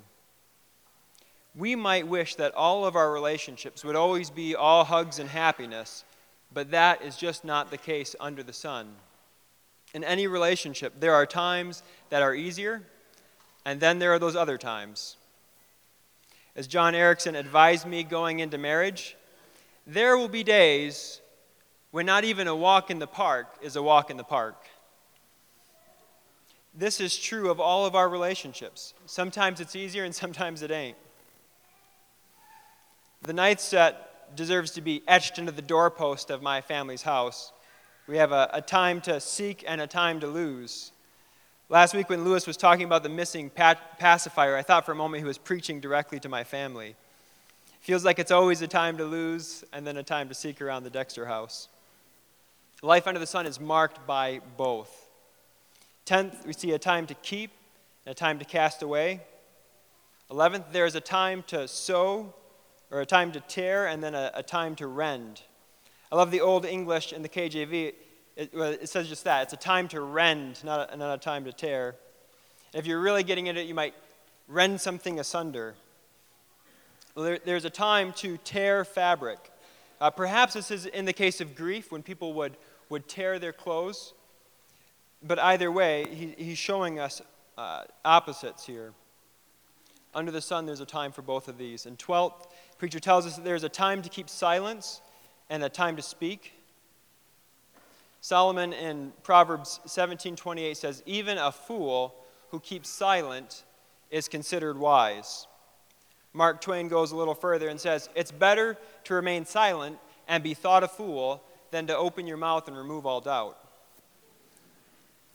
We 1.54 1.75
might 1.75 2.07
wish 2.07 2.35
that 2.37 2.54
all 2.54 2.85
of 2.85 2.97
our 2.97 3.12
relationships 3.12 3.85
would 3.85 3.97
always 3.97 4.30
be 4.30 4.54
all 4.54 4.85
hugs 4.85 5.18
and 5.18 5.30
happiness, 5.30 6.04
but 6.52 6.71
that 6.73 7.02
is 7.02 7.16
just 7.16 7.45
not 7.45 7.71
the 7.71 7.78
case 7.78 8.14
under 8.21 8.42
the 8.42 8.52
sun 8.52 8.97
in 9.95 10.04
any 10.04 10.26
relationship, 10.26 11.00
there 11.00 11.14
are 11.14 11.26
times 11.26 11.83
that 12.11 12.23
are 12.23 12.35
easier, 12.35 12.83
and 13.64 13.80
then 13.80 13.99
there 13.99 14.12
are 14.12 14.18
those 14.18 14.37
other 14.37 14.59
times. 14.59 15.16
As 16.54 16.66
John 16.66 16.95
Erickson 16.95 17.35
advised 17.35 17.87
me 17.87 18.02
going 18.02 18.40
into 18.40 18.59
marriage, 18.59 19.16
there 19.87 20.16
will 20.16 20.28
be 20.28 20.42
days 20.42 21.21
when 21.90 22.04
not 22.04 22.25
even 22.25 22.49
a 22.49 22.54
walk 22.54 22.90
in 22.90 22.99
the 22.99 23.07
park 23.07 23.47
is 23.62 23.76
a 23.76 23.83
walk 23.83 24.11
in 24.11 24.16
the 24.16 24.25
park. 24.25 24.66
This 26.78 27.00
is 27.00 27.16
true 27.16 27.50
of 27.50 27.58
all 27.58 27.87
of 27.87 27.97
our 27.97 28.08
relationships. 28.08 28.94
Sometimes 29.04 29.58
it's 29.58 29.75
easier 29.75 30.04
and 30.04 30.14
sometimes 30.14 30.62
it 30.62 30.70
ain't. 30.70 30.97
The 33.23 33.32
ninth 33.32 33.58
set 33.58 34.37
deserves 34.37 34.70
to 34.73 34.80
be 34.80 35.02
etched 35.08 35.40
into 35.40 35.50
the 35.50 35.61
doorpost 35.61 36.30
of 36.30 36.40
my 36.40 36.61
family's 36.61 37.02
house. 37.02 37.52
We 38.06 38.16
have 38.18 38.30
a, 38.30 38.49
a 38.52 38.62
time 38.62 39.00
to 39.02 39.18
seek 39.18 39.64
and 39.66 39.80
a 39.80 39.88
time 39.88 40.20
to 40.20 40.28
lose. 40.28 40.92
Last 41.68 41.94
week, 41.94 42.08
when 42.08 42.25
Lewis 42.25 42.47
was 42.47 42.56
talking 42.56 42.85
about 42.85 43.02
the 43.02 43.08
missing 43.08 43.50
pacifier, 43.50 44.56
I 44.56 44.62
thought 44.62 44.87
for 44.87 44.92
a 44.92 44.94
moment 44.94 45.20
he 45.20 45.26
was 45.26 45.37
preaching 45.37 45.80
directly 45.80 46.20
to 46.20 46.28
my 46.28 46.44
family. 46.44 46.94
Feels 47.80 48.04
like 48.04 48.20
it's 48.20 48.30
always 48.30 48.62
a 48.62 48.68
time 48.68 48.97
to 48.99 49.04
lose 49.04 49.64
and 49.73 49.85
then 49.85 49.97
a 49.97 50.04
time 50.04 50.28
to 50.28 50.35
seek 50.35 50.62
around 50.62 50.85
the 50.85 50.90
Dexter 50.90 51.26
house. 51.26 51.68
Life 52.82 53.08
under 53.08 53.18
the 53.18 53.26
sun 53.26 53.47
is 53.47 53.58
marked 53.58 54.06
by 54.06 54.40
both. 54.56 54.98
Tenth, 56.08 56.46
we 56.46 56.54
see 56.54 56.72
a 56.72 56.78
time 56.78 57.06
to 57.08 57.14
keep 57.16 57.50
and 58.06 58.12
a 58.12 58.14
time 58.14 58.38
to 58.38 58.44
cast 58.46 58.82
away. 58.82 59.20
Eleventh, 60.30 60.64
there 60.72 60.86
is 60.86 60.94
a 60.94 61.02
time 61.02 61.44
to 61.48 61.68
sew 61.68 62.32
or 62.90 63.02
a 63.02 63.04
time 63.04 63.30
to 63.32 63.40
tear 63.40 63.86
and 63.86 64.02
then 64.02 64.14
a, 64.14 64.30
a 64.32 64.42
time 64.42 64.74
to 64.76 64.86
rend. 64.86 65.42
I 66.10 66.16
love 66.16 66.30
the 66.30 66.40
Old 66.40 66.64
English 66.64 67.12
in 67.12 67.20
the 67.20 67.28
KJV. 67.28 67.92
It, 68.36 68.54
it 68.54 68.88
says 68.88 69.10
just 69.10 69.24
that. 69.24 69.42
It's 69.42 69.52
a 69.52 69.58
time 69.58 69.86
to 69.88 70.00
rend, 70.00 70.64
not 70.64 70.90
a, 70.90 70.96
not 70.96 71.14
a 71.14 71.18
time 71.18 71.44
to 71.44 71.52
tear. 71.52 71.94
if 72.72 72.86
you're 72.86 73.00
really 73.00 73.22
getting 73.22 73.46
into 73.46 73.60
it, 73.60 73.66
you 73.66 73.74
might 73.74 73.92
rend 74.48 74.80
something 74.80 75.20
asunder. 75.20 75.74
Well, 77.14 77.26
there, 77.26 77.38
there's 77.44 77.66
a 77.66 77.70
time 77.70 78.14
to 78.14 78.38
tear 78.38 78.86
fabric. 78.86 79.52
Uh, 80.00 80.08
perhaps 80.08 80.54
this 80.54 80.70
is 80.70 80.86
in 80.86 81.04
the 81.04 81.12
case 81.12 81.42
of 81.42 81.54
grief 81.54 81.92
when 81.92 82.02
people 82.02 82.32
would, 82.32 82.56
would 82.88 83.08
tear 83.08 83.38
their 83.38 83.52
clothes. 83.52 84.14
But 85.22 85.38
either 85.38 85.70
way, 85.70 86.06
he, 86.10 86.34
he's 86.44 86.58
showing 86.58 86.98
us 86.98 87.20
uh, 87.56 87.84
opposites 88.04 88.66
here. 88.66 88.92
Under 90.14 90.30
the 90.30 90.40
sun, 90.40 90.64
there's 90.64 90.80
a 90.80 90.87
time 90.87 91.12
for 91.12 91.22
both 91.22 91.48
of 91.48 91.58
these. 91.58 91.87
And 91.87 91.98
12th, 91.98 92.46
preacher 92.78 93.00
tells 93.00 93.26
us 93.26 93.37
that 93.37 93.44
there's 93.44 93.64
a 93.64 93.68
time 93.68 94.02
to 94.02 94.08
keep 94.08 94.28
silence 94.28 95.00
and 95.50 95.62
a 95.62 95.68
time 95.68 95.96
to 95.96 96.02
speak. 96.02 96.54
Solomon 98.20 98.72
in 98.72 99.12
Proverbs 99.22 99.80
17:28 99.87 100.76
says, 100.76 101.02
"Even 101.06 101.38
a 101.38 101.52
fool 101.52 102.14
who 102.50 102.60
keeps 102.60 102.88
silent 102.88 103.64
is 104.10 104.28
considered 104.28 104.78
wise." 104.78 105.46
Mark 106.32 106.60
Twain 106.60 106.88
goes 106.88 107.12
a 107.12 107.16
little 107.16 107.34
further 107.34 107.68
and 107.68 107.80
says, 107.80 108.08
"It's 108.14 108.32
better 108.32 108.76
to 109.04 109.14
remain 109.14 109.44
silent 109.44 109.98
and 110.26 110.42
be 110.42 110.54
thought 110.54 110.82
a 110.82 110.88
fool 110.88 111.42
than 111.70 111.87
to 111.87 111.96
open 111.96 112.26
your 112.26 112.37
mouth 112.37 112.68
and 112.68 112.76
remove 112.76 113.06
all 113.06 113.20
doubt." 113.20 113.58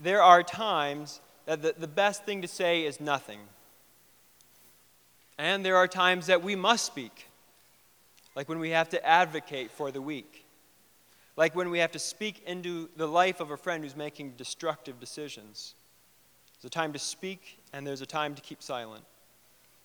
There 0.04 0.22
are 0.22 0.44
times 0.44 1.22
that 1.46 1.62
the, 1.62 1.74
the 1.78 1.88
best 1.88 2.26
thing 2.26 2.42
to 2.42 2.48
say 2.48 2.84
is 2.84 3.00
nothing. 3.00 3.40
And 5.38 5.66
there 5.66 5.78
are 5.78 5.88
times 5.88 6.28
that 6.28 6.44
we 6.44 6.56
must 6.58 6.86
speak 6.86 7.28
like 8.36 8.50
when 8.50 8.60
we 8.60 8.72
have 8.72 8.90
to 8.90 9.06
advocate 9.06 9.72
for 9.72 9.92
the 9.92 10.02
weak, 10.02 10.46
like 11.38 11.56
when 11.56 11.70
we 11.70 11.80
have 11.80 11.92
to 11.92 12.00
speak 12.00 12.44
into 12.46 12.90
the 12.98 13.08
life 13.08 13.40
of 13.40 13.52
a 13.52 13.58
friend 13.58 13.84
who's 13.84 13.96
making 13.96 14.32
destructive 14.32 15.00
decisions. 15.00 15.74
There's 16.60 16.70
a 16.70 16.74
time 16.74 16.94
to 16.94 17.00
speak, 17.00 17.60
and 17.72 17.86
there's 17.88 18.02
a 18.02 18.06
time 18.06 18.36
to 18.36 18.42
keep 18.42 18.62
silent. 18.62 19.06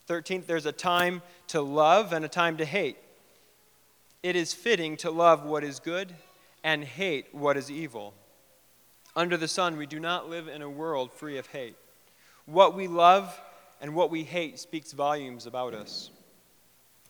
13th, 0.08 0.46
there's 0.46 0.66
a 0.66 0.72
time 0.72 1.22
to 1.48 1.60
love 1.60 2.12
and 2.12 2.24
a 2.24 2.28
time 2.28 2.56
to 2.56 2.64
hate. 2.64 2.96
It 4.22 4.34
is 4.34 4.52
fitting 4.52 4.96
to 4.98 5.10
love 5.10 5.44
what 5.44 5.62
is 5.62 5.78
good 5.78 6.14
and 6.64 6.82
hate 6.82 7.32
what 7.32 7.56
is 7.56 7.70
evil. 7.70 8.14
Under 9.18 9.36
the 9.36 9.48
sun, 9.48 9.76
we 9.76 9.86
do 9.86 9.98
not 9.98 10.30
live 10.30 10.46
in 10.46 10.62
a 10.62 10.70
world 10.70 11.12
free 11.12 11.38
of 11.38 11.48
hate. 11.48 11.74
What 12.46 12.76
we 12.76 12.86
love 12.86 13.40
and 13.80 13.92
what 13.92 14.12
we 14.12 14.22
hate 14.22 14.60
speaks 14.60 14.92
volumes 14.92 15.44
about 15.44 15.74
us. 15.74 16.12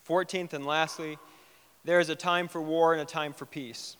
14th 0.08 0.54
and 0.54 0.64
lastly, 0.64 1.18
there 1.84 2.00
is 2.00 2.08
a 2.08 2.16
time 2.16 2.48
for 2.48 2.62
war 2.62 2.94
and 2.94 3.02
a 3.02 3.04
time 3.04 3.34
for 3.34 3.44
peace. 3.44 3.98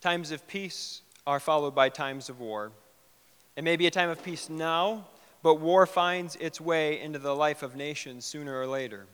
Times 0.00 0.32
of 0.32 0.48
peace 0.48 1.02
are 1.28 1.38
followed 1.38 1.76
by 1.76 1.90
times 1.90 2.28
of 2.28 2.40
war. 2.40 2.72
It 3.54 3.62
may 3.62 3.76
be 3.76 3.86
a 3.86 3.92
time 3.92 4.10
of 4.10 4.24
peace 4.24 4.50
now, 4.50 5.06
but 5.44 5.60
war 5.60 5.86
finds 5.86 6.34
its 6.34 6.60
way 6.60 7.00
into 7.00 7.20
the 7.20 7.36
life 7.36 7.62
of 7.62 7.76
nations 7.76 8.24
sooner 8.24 8.58
or 8.58 8.66
later. 8.66 9.06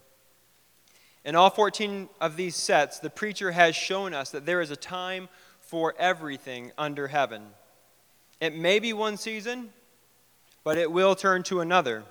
In 1.26 1.36
all 1.36 1.50
14 1.50 2.08
of 2.22 2.36
these 2.36 2.56
sets, 2.56 3.00
the 3.00 3.10
preacher 3.10 3.50
has 3.50 3.76
shown 3.76 4.14
us 4.14 4.30
that 4.30 4.46
there 4.46 4.62
is 4.62 4.70
a 4.70 4.76
time 4.76 5.28
for 5.70 5.94
everything 6.00 6.72
under 6.76 7.06
heaven. 7.06 7.46
It 8.40 8.56
may 8.56 8.80
be 8.80 8.92
one 8.92 9.16
season, 9.16 9.70
but 10.64 10.76
it 10.76 10.90
will 10.90 11.14
turn 11.14 11.44
to 11.44 11.60
another. 11.60 12.02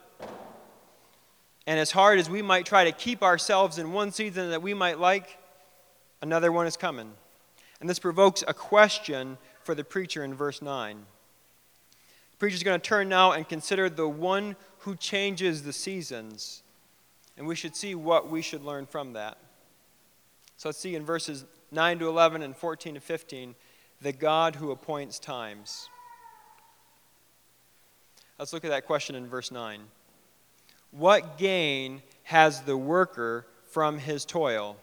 And 1.68 1.78
as 1.78 1.92
hard 1.92 2.20
as 2.20 2.30
we 2.30 2.42
might 2.42 2.66
try 2.66 2.86
to 2.86 2.94
keep 2.94 3.22
ourselves 3.22 3.78
in 3.78 3.92
one 3.92 4.14
season 4.14 4.52
that 4.52 4.62
we 4.62 4.74
might 4.74 4.98
like, 4.98 5.38
another 6.22 6.54
one 6.54 6.68
is 6.68 6.78
coming. 6.78 7.12
And 7.82 7.90
this 7.90 8.00
provokes 8.00 8.46
a 8.48 8.54
question 8.54 9.38
for 9.64 9.76
the 9.76 9.84
preacher 9.84 10.24
in 10.24 10.34
verse 10.34 10.62
9. 10.62 10.98
The 12.32 12.38
preacher's 12.38 12.64
going 12.64 12.80
to 12.80 12.88
turn 12.88 13.10
now 13.10 13.34
and 13.34 13.48
consider 13.48 13.90
the 13.90 14.08
one 14.08 14.56
who 14.80 14.96
changes 14.96 15.64
the 15.64 15.74
seasons. 15.74 16.64
And 17.38 17.46
we 17.46 17.56
should 17.56 17.76
see 17.76 17.94
what 17.94 18.30
we 18.30 18.42
should 18.42 18.64
learn 18.64 18.86
from 18.86 19.12
that. 19.14 19.38
So 20.56 20.70
let's 20.70 20.80
see 20.80 20.96
in 20.96 21.06
verses 21.06 21.44
9 21.72 22.00
to 22.00 22.08
11 22.08 22.42
and 22.42 22.56
14 22.56 22.96
to 22.96 23.00
15 23.00 23.56
the 24.02 24.14
God 24.14 24.56
who 24.56 24.72
appoints 24.72 25.20
times. 25.20 25.90
Let's 28.38 28.54
look 28.54 28.64
at 28.64 28.72
that 28.72 28.86
question 28.86 29.16
in 29.16 29.28
verse 29.28 29.52
9. 29.52 29.82
What 30.92 31.38
gain 31.38 32.02
has 32.24 32.62
the 32.62 32.78
worker 32.78 33.46
from 33.72 34.00
his 34.00 34.26
toil? 34.26 34.78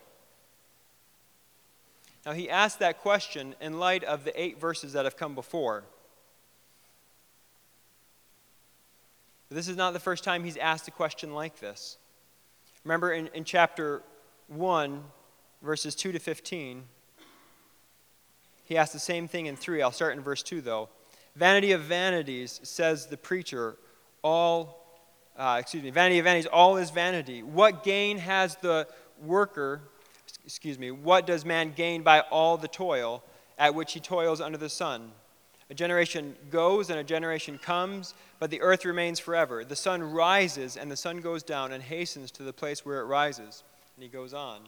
Now, 2.26 2.32
he 2.32 2.50
asked 2.50 2.80
that 2.80 2.98
question 2.98 3.54
in 3.60 3.78
light 3.78 4.04
of 4.04 4.24
the 4.24 4.40
eight 4.40 4.60
verses 4.60 4.92
that 4.92 5.04
have 5.04 5.16
come 5.16 5.34
before. 5.34 5.84
This 9.48 9.68
is 9.68 9.76
not 9.76 9.92
the 9.92 10.00
first 10.00 10.24
time 10.24 10.42
he's 10.42 10.56
asked 10.56 10.88
a 10.88 10.90
question 10.90 11.32
like 11.32 11.60
this. 11.60 11.98
Remember 12.84 13.12
in, 13.12 13.28
in 13.28 13.44
chapter 13.44 14.02
1, 14.48 15.04
verses 15.66 15.94
2 15.94 16.12
to 16.12 16.18
15, 16.18 16.84
he 18.64 18.76
asks 18.76 18.92
the 18.92 18.98
same 18.98 19.28
thing 19.28 19.46
in 19.46 19.56
3. 19.56 19.82
I'll 19.82 19.92
start 19.92 20.16
in 20.16 20.22
verse 20.22 20.42
2, 20.42 20.60
though. 20.62 20.88
Vanity 21.34 21.72
of 21.72 21.82
vanities, 21.82 22.60
says 22.62 23.06
the 23.06 23.16
preacher, 23.16 23.76
all, 24.22 25.02
uh, 25.36 25.58
excuse 25.60 25.82
me, 25.82 25.90
vanity 25.90 26.18
of 26.18 26.24
vanities, 26.24 26.46
all 26.46 26.76
is 26.78 26.90
vanity. 26.90 27.42
What 27.42 27.84
gain 27.84 28.18
has 28.18 28.56
the 28.56 28.88
worker, 29.22 29.82
excuse 30.44 30.78
me, 30.78 30.90
what 30.90 31.26
does 31.26 31.44
man 31.44 31.72
gain 31.76 32.02
by 32.02 32.20
all 32.20 32.56
the 32.56 32.68
toil 32.68 33.22
at 33.58 33.74
which 33.74 33.92
he 33.92 34.00
toils 34.00 34.40
under 34.40 34.58
the 34.58 34.70
sun? 34.70 35.12
A 35.68 35.74
generation 35.74 36.36
goes 36.50 36.90
and 36.90 36.98
a 36.98 37.04
generation 37.04 37.58
comes, 37.58 38.14
but 38.38 38.50
the 38.50 38.60
earth 38.60 38.84
remains 38.84 39.18
forever. 39.18 39.64
The 39.64 39.76
sun 39.76 40.02
rises 40.02 40.76
and 40.76 40.90
the 40.90 40.96
sun 40.96 41.20
goes 41.20 41.42
down 41.42 41.72
and 41.72 41.82
hastens 41.82 42.30
to 42.32 42.44
the 42.44 42.52
place 42.52 42.84
where 42.84 43.00
it 43.00 43.04
rises. 43.04 43.64
And 43.96 44.02
he 44.02 44.08
goes 44.08 44.32
on. 44.32 44.60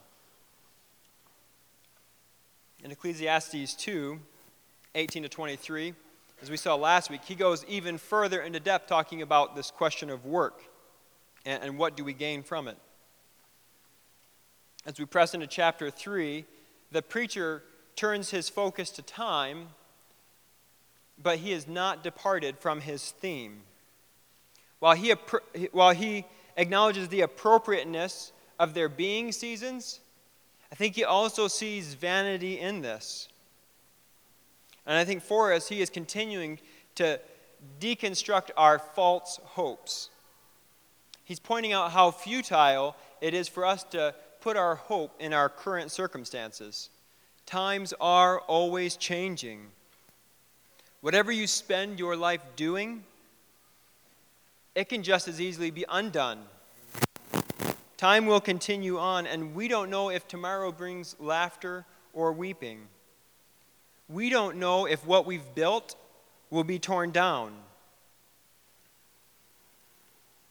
In 2.84 2.92
Ecclesiastes 2.92 3.74
2 3.74 4.20
18 4.94 5.22
to 5.24 5.28
23, 5.28 5.94
as 6.40 6.50
we 6.50 6.56
saw 6.56 6.74
last 6.74 7.10
week, 7.10 7.24
he 7.24 7.34
goes 7.34 7.64
even 7.66 7.98
further 7.98 8.40
into 8.40 8.58
depth 8.58 8.88
talking 8.88 9.22
about 9.22 9.54
this 9.54 9.70
question 9.70 10.10
of 10.10 10.24
work 10.24 10.62
and, 11.44 11.62
and 11.62 11.78
what 11.78 11.96
do 11.96 12.04
we 12.04 12.12
gain 12.12 12.42
from 12.42 12.68
it. 12.68 12.76
As 14.86 14.98
we 14.98 15.04
press 15.04 15.34
into 15.34 15.46
chapter 15.46 15.90
3, 15.90 16.44
the 16.90 17.02
preacher 17.02 17.62
turns 17.96 18.30
his 18.30 18.48
focus 18.48 18.90
to 18.90 19.02
time, 19.02 19.68
but 21.22 21.38
he 21.38 21.50
has 21.50 21.68
not 21.68 22.02
departed 22.02 22.58
from 22.58 22.80
his 22.80 23.10
theme. 23.10 23.62
While 24.78 24.94
he, 24.94 25.14
while 25.72 25.94
he 25.94 26.24
acknowledges 26.56 27.08
the 27.08 27.22
appropriateness 27.22 28.32
of 28.58 28.74
there 28.74 28.88
being 28.88 29.32
seasons, 29.32 30.00
I 30.70 30.74
think 30.74 30.94
he 30.94 31.04
also 31.04 31.48
sees 31.48 31.94
vanity 31.94 32.60
in 32.60 32.82
this. 32.82 33.28
And 34.86 34.96
I 34.96 35.04
think 35.04 35.22
for 35.22 35.52
us, 35.52 35.68
he 35.68 35.80
is 35.80 35.90
continuing 35.90 36.58
to 36.94 37.20
deconstruct 37.80 38.50
our 38.56 38.78
false 38.78 39.40
hopes. 39.44 40.10
He's 41.24 41.40
pointing 41.40 41.72
out 41.72 41.92
how 41.92 42.10
futile 42.10 42.96
it 43.20 43.34
is 43.34 43.48
for 43.48 43.66
us 43.66 43.84
to 43.84 44.14
put 44.40 44.56
our 44.56 44.76
hope 44.76 45.14
in 45.20 45.32
our 45.32 45.48
current 45.48 45.90
circumstances. 45.90 46.88
Times 47.44 47.92
are 48.00 48.40
always 48.40 48.96
changing. 48.96 49.66
Whatever 51.00 51.32
you 51.32 51.46
spend 51.46 51.98
your 51.98 52.16
life 52.16 52.42
doing, 52.56 53.04
it 54.74 54.88
can 54.88 55.02
just 55.02 55.28
as 55.28 55.40
easily 55.40 55.70
be 55.70 55.84
undone. 55.88 56.40
Time 57.98 58.26
will 58.26 58.40
continue 58.40 58.96
on, 58.96 59.26
and 59.26 59.56
we 59.56 59.66
don't 59.66 59.90
know 59.90 60.08
if 60.08 60.28
tomorrow 60.28 60.70
brings 60.70 61.16
laughter 61.18 61.84
or 62.12 62.32
weeping. 62.32 62.86
We 64.08 64.30
don't 64.30 64.56
know 64.58 64.86
if 64.86 65.04
what 65.04 65.26
we've 65.26 65.54
built 65.56 65.96
will 66.48 66.62
be 66.62 66.78
torn 66.78 67.10
down. 67.10 67.52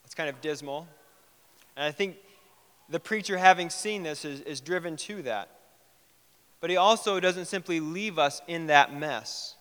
It's 0.03 0.13
kind 0.13 0.29
of 0.29 0.41
dismal. 0.41 0.89
And 1.77 1.85
I 1.85 1.91
think 1.91 2.17
the 2.89 2.99
preacher, 2.99 3.37
having 3.37 3.69
seen 3.69 4.03
this, 4.03 4.25
is, 4.25 4.41
is 4.41 4.59
driven 4.59 4.97
to 4.97 5.21
that. 5.21 5.49
But 6.59 6.69
he 6.69 6.75
also 6.75 7.21
doesn't 7.21 7.45
simply 7.45 7.79
leave 7.79 8.19
us 8.19 8.41
in 8.47 8.67
that 8.67 8.93
mess. 8.93 9.55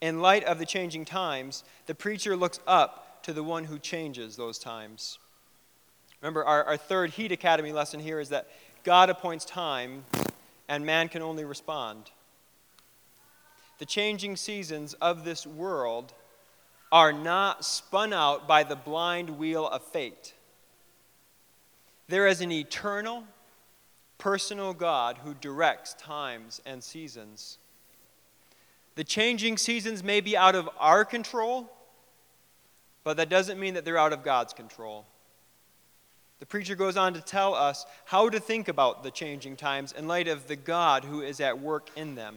In 0.00 0.22
light 0.22 0.44
of 0.44 0.58
the 0.58 0.66
changing 0.66 1.04
times, 1.04 1.64
the 1.84 1.94
preacher 1.94 2.34
looks 2.34 2.60
up 2.66 3.22
to 3.24 3.34
the 3.34 3.44
one 3.44 3.64
who 3.64 3.78
changes 3.78 4.36
those 4.36 4.58
times. 4.58 5.18
Remember, 6.24 6.42
our, 6.42 6.64
our 6.64 6.76
third 6.78 7.10
Heat 7.10 7.32
Academy 7.32 7.70
lesson 7.70 8.00
here 8.00 8.18
is 8.18 8.30
that 8.30 8.48
God 8.82 9.10
appoints 9.10 9.44
time 9.44 10.04
and 10.70 10.86
man 10.86 11.10
can 11.10 11.20
only 11.20 11.44
respond. 11.44 12.12
The 13.78 13.84
changing 13.84 14.36
seasons 14.36 14.94
of 15.02 15.26
this 15.26 15.46
world 15.46 16.14
are 16.90 17.12
not 17.12 17.62
spun 17.66 18.14
out 18.14 18.48
by 18.48 18.62
the 18.62 18.74
blind 18.74 19.36
wheel 19.36 19.68
of 19.68 19.82
fate. 19.82 20.32
There 22.08 22.26
is 22.26 22.40
an 22.40 22.50
eternal, 22.50 23.24
personal 24.16 24.72
God 24.72 25.18
who 25.24 25.34
directs 25.34 25.92
times 25.92 26.62
and 26.64 26.82
seasons. 26.82 27.58
The 28.94 29.04
changing 29.04 29.58
seasons 29.58 30.02
may 30.02 30.22
be 30.22 30.38
out 30.38 30.54
of 30.54 30.70
our 30.78 31.04
control, 31.04 31.70
but 33.02 33.18
that 33.18 33.28
doesn't 33.28 33.60
mean 33.60 33.74
that 33.74 33.84
they're 33.84 33.98
out 33.98 34.14
of 34.14 34.24
God's 34.24 34.54
control. 34.54 35.04
The 36.44 36.48
preacher 36.48 36.74
goes 36.74 36.98
on 36.98 37.14
to 37.14 37.22
tell 37.22 37.54
us 37.54 37.86
how 38.04 38.28
to 38.28 38.38
think 38.38 38.68
about 38.68 39.02
the 39.02 39.10
changing 39.10 39.56
times 39.56 39.92
in 39.92 40.06
light 40.06 40.28
of 40.28 40.46
the 40.46 40.56
God 40.56 41.02
who 41.02 41.22
is 41.22 41.40
at 41.40 41.58
work 41.58 41.88
in 41.96 42.16
them. 42.16 42.36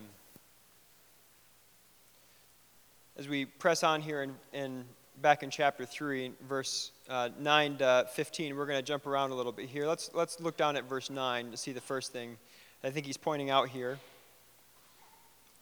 As 3.18 3.28
we 3.28 3.44
press 3.44 3.84
on 3.84 4.00
here 4.02 4.24
in, 4.24 4.34
in 4.54 4.86
back 5.22 5.44
in 5.44 5.50
chapter 5.50 5.86
3, 5.86 6.32
verse 6.48 6.94
uh, 7.10 7.32
9 7.38 7.80
to 7.80 8.08
15, 8.14 8.56
we're 8.56 8.66
going 8.66 8.80
to 8.80 8.82
jump 8.82 9.08
around 9.08 9.32
a 9.32 9.36
little 9.36 9.52
bit 9.52 9.68
here. 9.68 9.86
Let's, 9.86 10.10
let's 10.14 10.40
look 10.40 10.56
down 10.56 10.78
at 10.78 10.86
verse 10.86 11.10
9 11.10 11.52
to 11.52 11.58
see 11.58 11.74
the 11.74 11.82
first 11.82 12.14
thing 12.14 12.38
I 12.86 12.92
think 12.92 13.06
he's 13.06 13.18
pointing 13.18 13.50
out 13.50 13.68
here. 13.68 14.00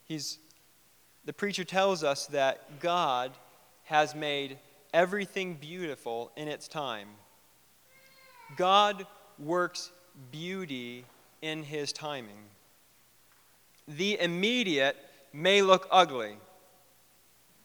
He's, 0.08 0.38
the 1.26 1.34
preacher 1.34 1.64
tells 1.64 2.04
us 2.04 2.28
that 2.28 2.80
God 2.80 3.32
has 3.86 4.14
made 4.14 4.60
everything 4.94 5.56
beautiful 5.56 6.32
in 6.36 6.48
its 6.48 6.68
time. 6.68 7.08
God 8.56 9.06
works 9.38 9.92
beauty 10.32 11.06
in 11.42 11.64
his 11.64 11.92
timing. 11.92 12.50
The 13.88 14.20
immediate 14.20 14.98
may 15.34 15.62
look 15.62 15.88
ugly, 15.92 16.38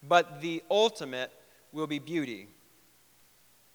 but 0.03 0.41
the 0.41 0.63
ultimate 0.71 1.31
will 1.73 1.87
be 1.87 1.99
beauty. 1.99 2.49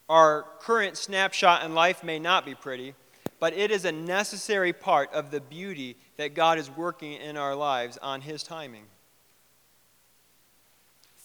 Our 0.10 0.46
current 0.60 0.98
snapshot 0.98 1.64
in 1.64 1.74
life 1.74 2.04
may 2.04 2.20
not 2.20 2.46
be 2.46 2.54
pretty, 2.54 2.94
but 3.40 3.54
it 3.54 3.72
is 3.72 3.86
a 3.86 3.92
necessary 3.92 4.74
part 4.74 5.12
of 5.14 5.32
the 5.32 5.42
beauty 5.42 5.98
that 6.18 6.36
God 6.36 6.58
is 6.58 6.70
working 6.70 7.14
in 7.14 7.38
our 7.38 7.56
lives 7.56 7.98
on 8.02 8.22
His 8.22 8.44
timing. 8.44 8.86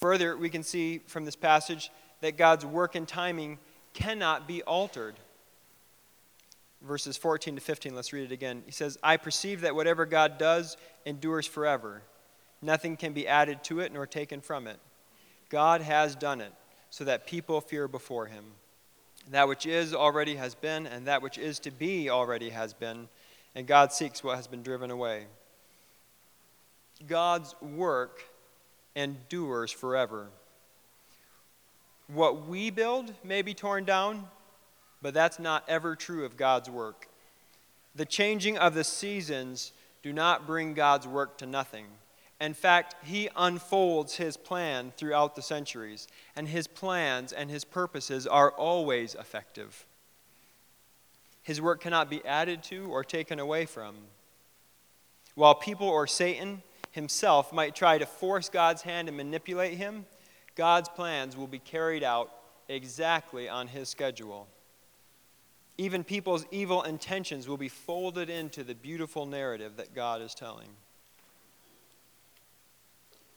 Further, 0.01 0.37
we 0.37 0.49
can 0.49 0.62
see 0.62 0.99
from 1.07 1.27
this 1.27 1.37
passage 1.37 1.90
that 2.23 2.38
God's 2.38 2.64
work 2.64 2.95
and 2.95 3.07
timing 3.07 3.59
cannot 3.93 4.49
be 4.49 4.62
altered 4.62 5.16
verses 6.83 7.16
14 7.16 7.57
to 7.57 7.61
15. 7.61 7.95
Let's 7.95 8.12
read 8.12 8.25
it 8.25 8.33
again. 8.33 8.62
He 8.66 8.73
says, 8.73 8.99
I 9.03 9.16
perceive 9.16 9.62
that 9.62 9.75
whatever 9.75 10.07
God 10.07 10.38
does 10.38 10.77
endures 11.05 11.47
forever. 11.47 12.03
Nothing 12.62 12.97
can 12.97 13.12
be 13.12 13.27
added 13.27 13.64
to 13.64 13.81
it 13.81 13.93
nor 13.93 14.07
taken 14.07 14.40
from 14.40 14.66
it. 14.66 14.79
God 15.49 15.83
has 15.83 16.14
done 16.14 16.40
it 16.40 16.53
so 16.90 17.05
that 17.05 17.27
people 17.27 17.61
fear 17.61 17.88
before 17.88 18.27
him. 18.27 18.45
That 19.31 19.49
which 19.49 19.66
is 19.66 19.95
already 19.95 20.37
has 20.37 20.55
been, 20.55 20.87
and 20.87 21.07
that 21.07 21.23
which 21.23 21.38
is 21.38 21.59
to 21.61 21.71
be 21.71 22.11
already 22.11 22.51
has 22.51 22.73
been, 22.73 23.09
and 23.55 23.66
God 23.66 23.93
seeks 23.93 24.25
what 24.25 24.37
has 24.37 24.47
been 24.47 24.62
driven 24.62 24.90
away. 24.90 25.27
God's 27.07 27.55
work 27.61 28.23
endures 28.95 29.71
forever. 29.71 30.29
What 32.09 32.47
we 32.47 32.71
build 32.71 33.12
may 33.23 33.43
be 33.43 33.55
torn 33.55 33.85
down, 33.85 34.27
but 35.03 35.15
that's 35.15 35.39
not 35.39 35.65
ever 35.69 35.97
true 35.97 36.25
of 36.25 36.37
God's 36.37 36.71
work. 36.71 37.09
The 37.95 38.05
changing 38.05 38.59
of 38.59 38.75
the 38.75 38.85
seasons 38.85 39.73
do 40.03 40.13
not 40.13 40.47
bring 40.47 40.75
God's 40.75 41.07
work 41.07 41.39
to 41.39 41.47
nothing. 41.47 41.87
In 42.41 42.55
fact, 42.55 42.95
he 43.05 43.29
unfolds 43.37 44.17
his 44.17 44.37
plan 44.37 44.93
throughout 44.97 45.37
the 45.37 45.43
centuries, 45.43 46.09
and 46.35 46.49
his 46.49 46.67
plans 46.67 47.33
and 47.33 47.51
his 47.51 47.65
purposes 47.65 48.27
are 48.27 48.51
always 48.53 49.15
effective. 49.15 49.85
His 51.43 51.61
work 51.61 51.83
cannot 51.83 52.09
be 52.09 52.25
added 52.25 52.63
to 52.65 52.87
or 52.87 53.05
taken 53.05 53.39
away 53.39 53.67
from. 53.67 53.95
While 55.35 55.55
people 55.55 55.89
or 55.89 56.07
Satan 56.07 56.63
himself 56.93 57.53
might 57.53 57.75
try 57.75 57.99
to 57.99 58.07
force 58.07 58.49
God's 58.49 58.83
hand 58.83 59.09
and 59.09 59.17
manipulate 59.17 59.77
him, 59.77 60.07
God's 60.55 60.89
plans 60.89 61.37
will 61.37 61.47
be 61.47 61.59
carried 61.59 62.03
out 62.03 62.31
exactly 62.69 63.49
on 63.49 63.69
his 63.69 63.89
schedule. 63.89 64.49
Even 65.81 66.05
people's 66.05 66.45
evil 66.51 66.83
intentions 66.83 67.49
will 67.49 67.57
be 67.57 67.71
folded 67.71 68.29
into 68.29 68.62
the 68.62 68.75
beautiful 68.75 69.25
narrative 69.25 69.79
that 69.79 69.95
God 69.95 70.21
is 70.21 70.35
telling. 70.35 70.69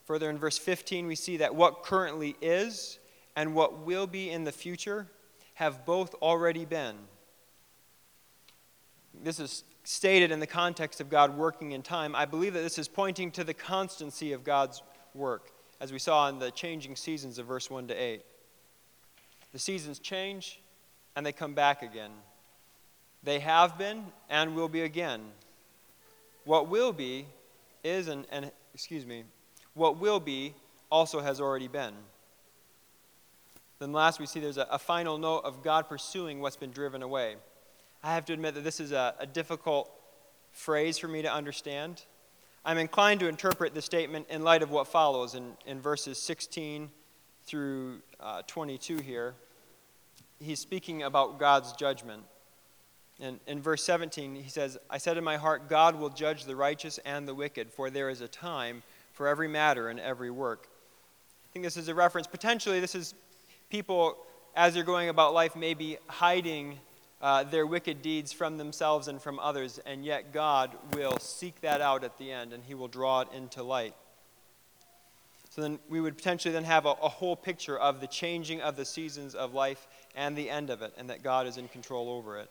Further 0.03 0.29
in 0.29 0.37
verse 0.37 0.57
15, 0.57 1.07
we 1.07 1.15
see 1.15 1.37
that 1.37 1.55
what 1.55 1.83
currently 1.83 2.35
is 2.41 2.99
and 3.37 3.55
what 3.55 3.85
will 3.85 4.07
be 4.07 4.29
in 4.29 4.43
the 4.43 4.51
future 4.51 5.07
have 5.53 5.85
both 5.85 6.15
already 6.15 6.65
been. 6.65 6.95
This 9.23 9.39
is 9.39 9.63
stated 9.85 10.29
in 10.29 10.41
the 10.41 10.45
context 10.45 10.99
of 10.99 11.09
God 11.09 11.37
working 11.37 11.71
in 11.71 11.81
time. 11.81 12.13
I 12.13 12.25
believe 12.25 12.55
that 12.55 12.61
this 12.61 12.77
is 12.77 12.89
pointing 12.89 13.31
to 13.31 13.45
the 13.45 13.53
constancy 13.53 14.33
of 14.33 14.43
God's 14.43 14.83
work, 15.13 15.53
as 15.79 15.93
we 15.93 15.99
saw 15.99 16.27
in 16.27 16.39
the 16.39 16.51
changing 16.51 16.97
seasons 16.97 17.39
of 17.39 17.45
verse 17.45 17.69
1 17.69 17.87
to 17.87 17.93
8. 17.93 18.21
The 19.53 19.59
seasons 19.59 19.99
change 19.99 20.59
and 21.15 21.25
they 21.25 21.31
come 21.31 21.53
back 21.53 21.83
again. 21.83 22.11
They 23.23 23.39
have 23.39 23.77
been 23.77 24.05
and 24.29 24.55
will 24.55 24.67
be 24.67 24.81
again. 24.81 25.21
What 26.45 26.67
will 26.67 26.91
be 26.91 27.25
is, 27.83 28.07
and, 28.07 28.25
excuse 28.73 29.05
me, 29.05 29.23
what 29.73 29.97
will 29.99 30.19
be 30.19 30.53
also 30.91 31.21
has 31.21 31.39
already 31.39 31.67
been. 31.67 31.93
Then 33.79 33.91
last, 33.91 34.19
we 34.19 34.25
see 34.25 34.39
there's 34.39 34.57
a, 34.57 34.67
a, 34.69 34.79
final 34.79 35.17
note 35.17 35.39
of 35.39 35.63
God 35.63 35.89
pursuing 35.89 36.39
what's 36.39 36.55
been 36.55 36.71
driven 36.71 37.01
away. 37.01 37.35
I 38.03 38.13
have 38.13 38.25
to 38.25 38.33
admit 38.33 38.53
that 38.55 38.63
this 38.63 38.79
is 38.79 38.91
a, 38.91 39.15
a 39.19 39.25
difficult 39.25 39.91
phrase 40.51 40.97
for 40.97 41.07
me 41.07 41.21
to 41.21 41.33
understand. 41.33 42.03
I'm 42.63 42.77
inclined 42.77 43.19
to 43.21 43.27
interpret 43.27 43.73
the 43.73 43.81
statement 43.81 44.27
in 44.29 44.43
light 44.43 44.61
of 44.61 44.71
what 44.71 44.87
follows 44.87 45.35
in, 45.35 45.53
in 45.65 45.81
verses 45.81 46.17
16 46.17 46.91
through 47.45 48.01
uh, 48.19 48.43
22 48.47 48.97
here. 48.97 49.33
He's 50.39 50.59
speaking 50.59 51.03
about 51.03 51.39
God's 51.39 51.73
judgment. 51.73 52.23
And 53.23 53.39
in 53.47 53.61
verse 53.61 53.81
17, 53.85 54.35
he 54.35 54.49
says, 54.49 54.77
I 54.89 54.97
said 54.97 55.17
in 55.17 55.23
my 55.23 55.37
heart, 55.37 55.69
God 55.69 55.97
will 55.97 56.09
judge 56.09 56.43
the 56.43 56.57
righteous 56.57 56.97
and 57.05 57.25
the 57.25 57.33
wicked, 57.33 57.71
for 57.71 57.89
there 57.89 58.09
is 58.09 58.19
a 58.19 58.27
time 58.27 58.83
for 59.13 59.29
every 59.29 59.47
matter 59.47 59.87
and 59.87 59.97
every 59.97 60.29
work. 60.29 60.67
I 60.67 61.47
think 61.53 61.63
this 61.63 61.77
is 61.77 61.87
a 61.87 61.95
reference. 61.95 62.27
Potentially, 62.27 62.81
this 62.81 62.95
is 62.95 63.13
people, 63.69 64.17
as 64.57 64.73
they're 64.73 64.83
going 64.83 65.07
about 65.07 65.33
life, 65.33 65.55
maybe 65.55 65.97
hiding 66.07 66.77
uh, 67.21 67.45
their 67.45 67.65
wicked 67.65 68.01
deeds 68.01 68.33
from 68.33 68.57
themselves 68.57 69.07
and 69.07 69.21
from 69.21 69.39
others, 69.39 69.79
and 69.85 70.03
yet 70.03 70.33
God 70.33 70.71
will 70.91 71.17
seek 71.17 71.61
that 71.61 71.79
out 71.79 72.03
at 72.03 72.17
the 72.17 72.29
end, 72.29 72.51
and 72.51 72.61
He 72.61 72.73
will 72.73 72.89
draw 72.89 73.21
it 73.21 73.29
into 73.33 73.63
light. 73.63 73.95
So 75.49 75.61
then 75.61 75.79
we 75.87 76.01
would 76.01 76.17
potentially 76.17 76.51
then 76.51 76.65
have 76.65 76.85
a, 76.85 76.95
a 77.01 77.07
whole 77.07 77.37
picture 77.37 77.79
of 77.79 78.01
the 78.01 78.07
changing 78.07 78.59
of 78.59 78.75
the 78.75 78.83
seasons 78.83 79.33
of 79.33 79.53
life 79.53 79.87
and 80.13 80.35
the 80.35 80.49
end 80.49 80.69
of 80.69 80.81
it, 80.81 80.93
and 80.97 81.09
that 81.09 81.23
God 81.23 81.47
is 81.47 81.55
in 81.55 81.69
control 81.69 82.09
over 82.09 82.37
it. 82.37 82.49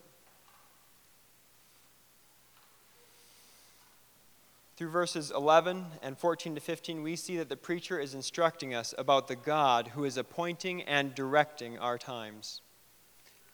Through 4.75 4.89
verses 4.89 5.31
11 5.31 5.85
and 6.01 6.17
14 6.17 6.55
to 6.55 6.61
15, 6.61 7.03
we 7.03 7.15
see 7.15 7.37
that 7.37 7.49
the 7.49 7.55
preacher 7.55 7.99
is 7.99 8.15
instructing 8.15 8.73
us 8.73 8.95
about 8.97 9.27
the 9.27 9.35
God 9.35 9.89
who 9.89 10.03
is 10.03 10.17
appointing 10.17 10.81
and 10.83 11.13
directing 11.13 11.77
our 11.77 11.99
times. 11.99 12.61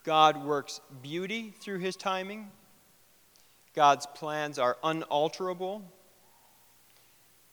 God 0.05 0.45
works 0.45 0.79
beauty 1.01 1.53
through 1.60 1.79
his 1.79 1.97
timing. 1.97 2.51
God's 3.75 4.05
plans 4.05 4.58
are 4.58 4.77
unalterable. 4.82 5.84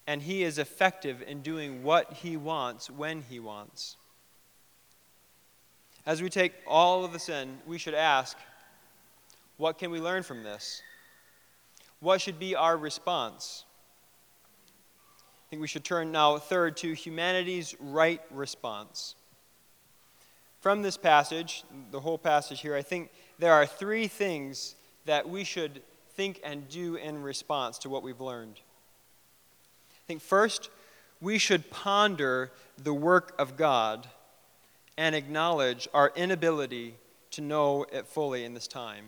And 0.06 0.22
he 0.22 0.44
is 0.44 0.58
effective 0.58 1.22
in 1.26 1.42
doing 1.42 1.82
what 1.82 2.12
he 2.12 2.36
wants 2.36 2.88
when 2.88 3.22
he 3.22 3.40
wants. 3.40 3.96
As 6.06 6.22
we 6.22 6.30
take 6.30 6.52
all 6.68 7.04
of 7.04 7.12
this 7.12 7.28
in, 7.28 7.58
we 7.66 7.78
should 7.78 7.94
ask 7.94 8.36
what 9.56 9.78
can 9.78 9.90
we 9.90 10.00
learn 10.00 10.22
from 10.22 10.44
this? 10.44 10.82
What 12.06 12.20
should 12.20 12.38
be 12.38 12.54
our 12.54 12.76
response? 12.76 13.64
I 15.18 15.44
think 15.50 15.60
we 15.60 15.66
should 15.66 15.82
turn 15.82 16.12
now, 16.12 16.38
third, 16.38 16.76
to 16.76 16.92
humanity's 16.92 17.74
right 17.80 18.20
response. 18.30 19.16
From 20.60 20.82
this 20.82 20.96
passage, 20.96 21.64
the 21.90 21.98
whole 21.98 22.16
passage 22.16 22.60
here, 22.60 22.76
I 22.76 22.82
think 22.82 23.10
there 23.40 23.52
are 23.52 23.66
three 23.66 24.06
things 24.06 24.76
that 25.06 25.28
we 25.28 25.42
should 25.42 25.82
think 26.10 26.40
and 26.44 26.68
do 26.68 26.94
in 26.94 27.22
response 27.22 27.76
to 27.78 27.88
what 27.88 28.04
we've 28.04 28.20
learned. 28.20 28.60
I 29.90 30.06
think 30.06 30.22
first, 30.22 30.70
we 31.20 31.38
should 31.38 31.72
ponder 31.72 32.52
the 32.78 32.94
work 32.94 33.34
of 33.36 33.56
God 33.56 34.06
and 34.96 35.16
acknowledge 35.16 35.88
our 35.92 36.12
inability 36.14 36.98
to 37.32 37.40
know 37.40 37.84
it 37.90 38.06
fully 38.06 38.44
in 38.44 38.54
this 38.54 38.68
time. 38.68 39.06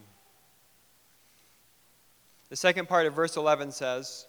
The 2.50 2.56
second 2.56 2.88
part 2.88 3.06
of 3.06 3.14
verse 3.14 3.36
11 3.36 3.72
says, 3.72 4.26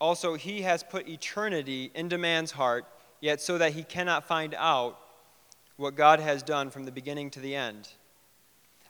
Also, 0.00 0.34
he 0.34 0.62
has 0.62 0.82
put 0.82 1.08
eternity 1.08 1.90
into 1.94 2.18
man's 2.18 2.52
heart, 2.52 2.86
yet 3.20 3.40
so 3.40 3.58
that 3.58 3.72
he 3.72 3.84
cannot 3.84 4.26
find 4.26 4.54
out 4.58 4.98
what 5.76 5.94
God 5.94 6.18
has 6.20 6.42
done 6.42 6.70
from 6.70 6.84
the 6.84 6.92
beginning 6.92 7.30
to 7.30 7.40
the 7.40 7.54
end. 7.54 7.88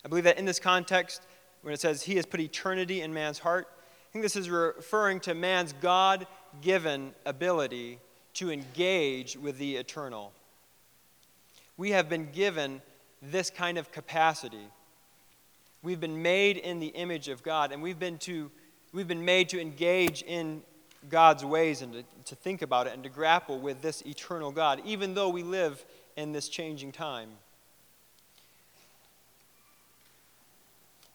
I 0.04 0.08
believe 0.08 0.24
that 0.24 0.38
in 0.38 0.46
this 0.46 0.58
context, 0.58 1.22
when 1.62 1.74
it 1.74 1.80
says 1.80 2.02
he 2.02 2.16
has 2.16 2.24
put 2.24 2.40
eternity 2.40 3.02
in 3.02 3.12
man's 3.12 3.38
heart, 3.38 3.68
I 3.70 4.12
think 4.12 4.22
this 4.22 4.36
is 4.36 4.48
referring 4.48 5.20
to 5.20 5.34
man's 5.34 5.74
God 5.74 6.26
given 6.62 7.14
ability 7.26 7.98
to 8.34 8.50
engage 8.50 9.36
with 9.36 9.58
the 9.58 9.76
eternal. 9.76 10.32
We 11.76 11.90
have 11.90 12.08
been 12.08 12.30
given 12.32 12.80
this 13.20 13.50
kind 13.50 13.76
of 13.76 13.92
capacity 13.92 14.68
We've 15.82 16.00
been 16.00 16.22
made 16.22 16.56
in 16.56 16.80
the 16.80 16.88
image 16.88 17.28
of 17.28 17.42
God, 17.42 17.72
and 17.72 17.82
we've 17.82 17.98
been, 17.98 18.18
to, 18.18 18.50
we've 18.92 19.08
been 19.08 19.24
made 19.24 19.48
to 19.50 19.60
engage 19.60 20.22
in 20.22 20.62
God's 21.08 21.44
ways 21.44 21.82
and 21.82 21.92
to, 21.92 22.04
to 22.24 22.34
think 22.34 22.62
about 22.62 22.86
it 22.88 22.94
and 22.94 23.04
to 23.04 23.08
grapple 23.08 23.58
with 23.58 23.80
this 23.80 24.02
eternal 24.02 24.50
God, 24.50 24.80
even 24.84 25.14
though 25.14 25.28
we 25.28 25.42
live 25.42 25.84
in 26.16 26.32
this 26.32 26.48
changing 26.48 26.90
time. 26.90 27.30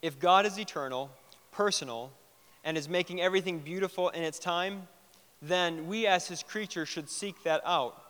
If 0.01 0.19
God 0.19 0.45
is 0.45 0.57
eternal, 0.57 1.11
personal, 1.51 2.11
and 2.63 2.77
is 2.77 2.87
making 2.87 3.21
everything 3.21 3.59
beautiful 3.59 4.09
in 4.09 4.23
its 4.23 4.39
time, 4.39 4.87
then 5.41 5.87
we 5.87 6.07
as 6.07 6.27
his 6.27 6.41
creatures 6.41 6.87
should 6.87 7.09
seek 7.09 7.43
that 7.43 7.61
out. 7.65 8.01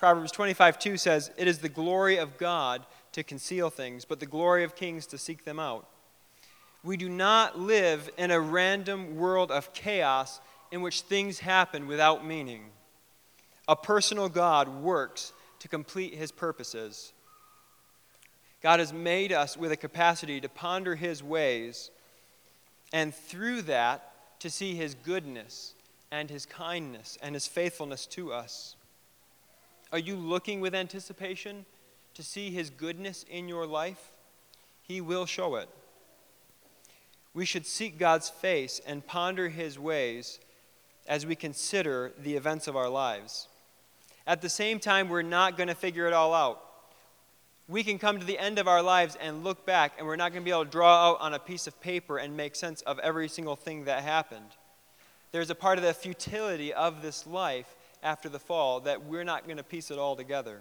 Proverbs 0.00 0.32
25 0.32 0.78
2 0.78 0.96
says, 0.96 1.30
It 1.36 1.46
is 1.46 1.58
the 1.58 1.68
glory 1.68 2.16
of 2.16 2.36
God 2.36 2.84
to 3.12 3.22
conceal 3.22 3.70
things, 3.70 4.04
but 4.04 4.18
the 4.18 4.26
glory 4.26 4.64
of 4.64 4.74
kings 4.74 5.06
to 5.06 5.18
seek 5.18 5.44
them 5.44 5.60
out. 5.60 5.86
We 6.82 6.96
do 6.96 7.08
not 7.08 7.58
live 7.58 8.08
in 8.16 8.30
a 8.30 8.40
random 8.40 9.16
world 9.16 9.50
of 9.50 9.72
chaos 9.72 10.40
in 10.70 10.80
which 10.80 11.02
things 11.02 11.40
happen 11.40 11.86
without 11.86 12.24
meaning. 12.24 12.70
A 13.68 13.76
personal 13.76 14.28
God 14.28 14.68
works 14.68 15.32
to 15.58 15.68
complete 15.68 16.14
his 16.14 16.32
purposes. 16.32 17.12
God 18.62 18.78
has 18.78 18.92
made 18.92 19.32
us 19.32 19.56
with 19.56 19.72
a 19.72 19.76
capacity 19.76 20.40
to 20.40 20.48
ponder 20.48 20.94
his 20.94 21.22
ways, 21.22 21.90
and 22.92 23.14
through 23.14 23.62
that, 23.62 24.12
to 24.40 24.50
see 24.50 24.74
his 24.74 24.94
goodness 24.94 25.74
and 26.10 26.30
his 26.30 26.46
kindness 26.46 27.18
and 27.22 27.34
his 27.34 27.46
faithfulness 27.46 28.06
to 28.06 28.32
us. 28.32 28.74
Are 29.92 29.98
you 29.98 30.16
looking 30.16 30.60
with 30.60 30.74
anticipation 30.74 31.66
to 32.14 32.22
see 32.22 32.50
his 32.50 32.70
goodness 32.70 33.24
in 33.30 33.48
your 33.48 33.66
life? 33.66 34.12
He 34.82 35.00
will 35.00 35.26
show 35.26 35.56
it. 35.56 35.68
We 37.40 37.46
should 37.46 37.64
seek 37.64 37.96
God's 37.96 38.28
face 38.28 38.82
and 38.86 39.06
ponder 39.06 39.48
his 39.48 39.78
ways 39.78 40.40
as 41.08 41.24
we 41.24 41.34
consider 41.34 42.12
the 42.22 42.34
events 42.34 42.68
of 42.68 42.76
our 42.76 42.90
lives. 42.90 43.48
At 44.26 44.42
the 44.42 44.50
same 44.50 44.78
time, 44.78 45.08
we're 45.08 45.22
not 45.22 45.56
going 45.56 45.70
to 45.70 45.74
figure 45.74 46.06
it 46.06 46.12
all 46.12 46.34
out. 46.34 46.62
We 47.66 47.82
can 47.82 47.98
come 47.98 48.18
to 48.20 48.26
the 48.26 48.38
end 48.38 48.58
of 48.58 48.68
our 48.68 48.82
lives 48.82 49.16
and 49.18 49.42
look 49.42 49.64
back, 49.64 49.94
and 49.96 50.06
we're 50.06 50.16
not 50.16 50.32
going 50.32 50.42
to 50.42 50.44
be 50.44 50.50
able 50.50 50.66
to 50.66 50.70
draw 50.70 51.12
out 51.12 51.20
on 51.22 51.32
a 51.32 51.38
piece 51.38 51.66
of 51.66 51.80
paper 51.80 52.18
and 52.18 52.36
make 52.36 52.54
sense 52.54 52.82
of 52.82 52.98
every 52.98 53.26
single 53.26 53.56
thing 53.56 53.84
that 53.84 54.02
happened. 54.02 54.50
There's 55.32 55.48
a 55.48 55.54
part 55.54 55.78
of 55.78 55.84
the 55.84 55.94
futility 55.94 56.74
of 56.74 57.00
this 57.00 57.26
life 57.26 57.74
after 58.02 58.28
the 58.28 58.38
fall 58.38 58.80
that 58.80 59.06
we're 59.06 59.24
not 59.24 59.46
going 59.46 59.56
to 59.56 59.62
piece 59.62 59.90
it 59.90 59.98
all 59.98 60.14
together. 60.14 60.60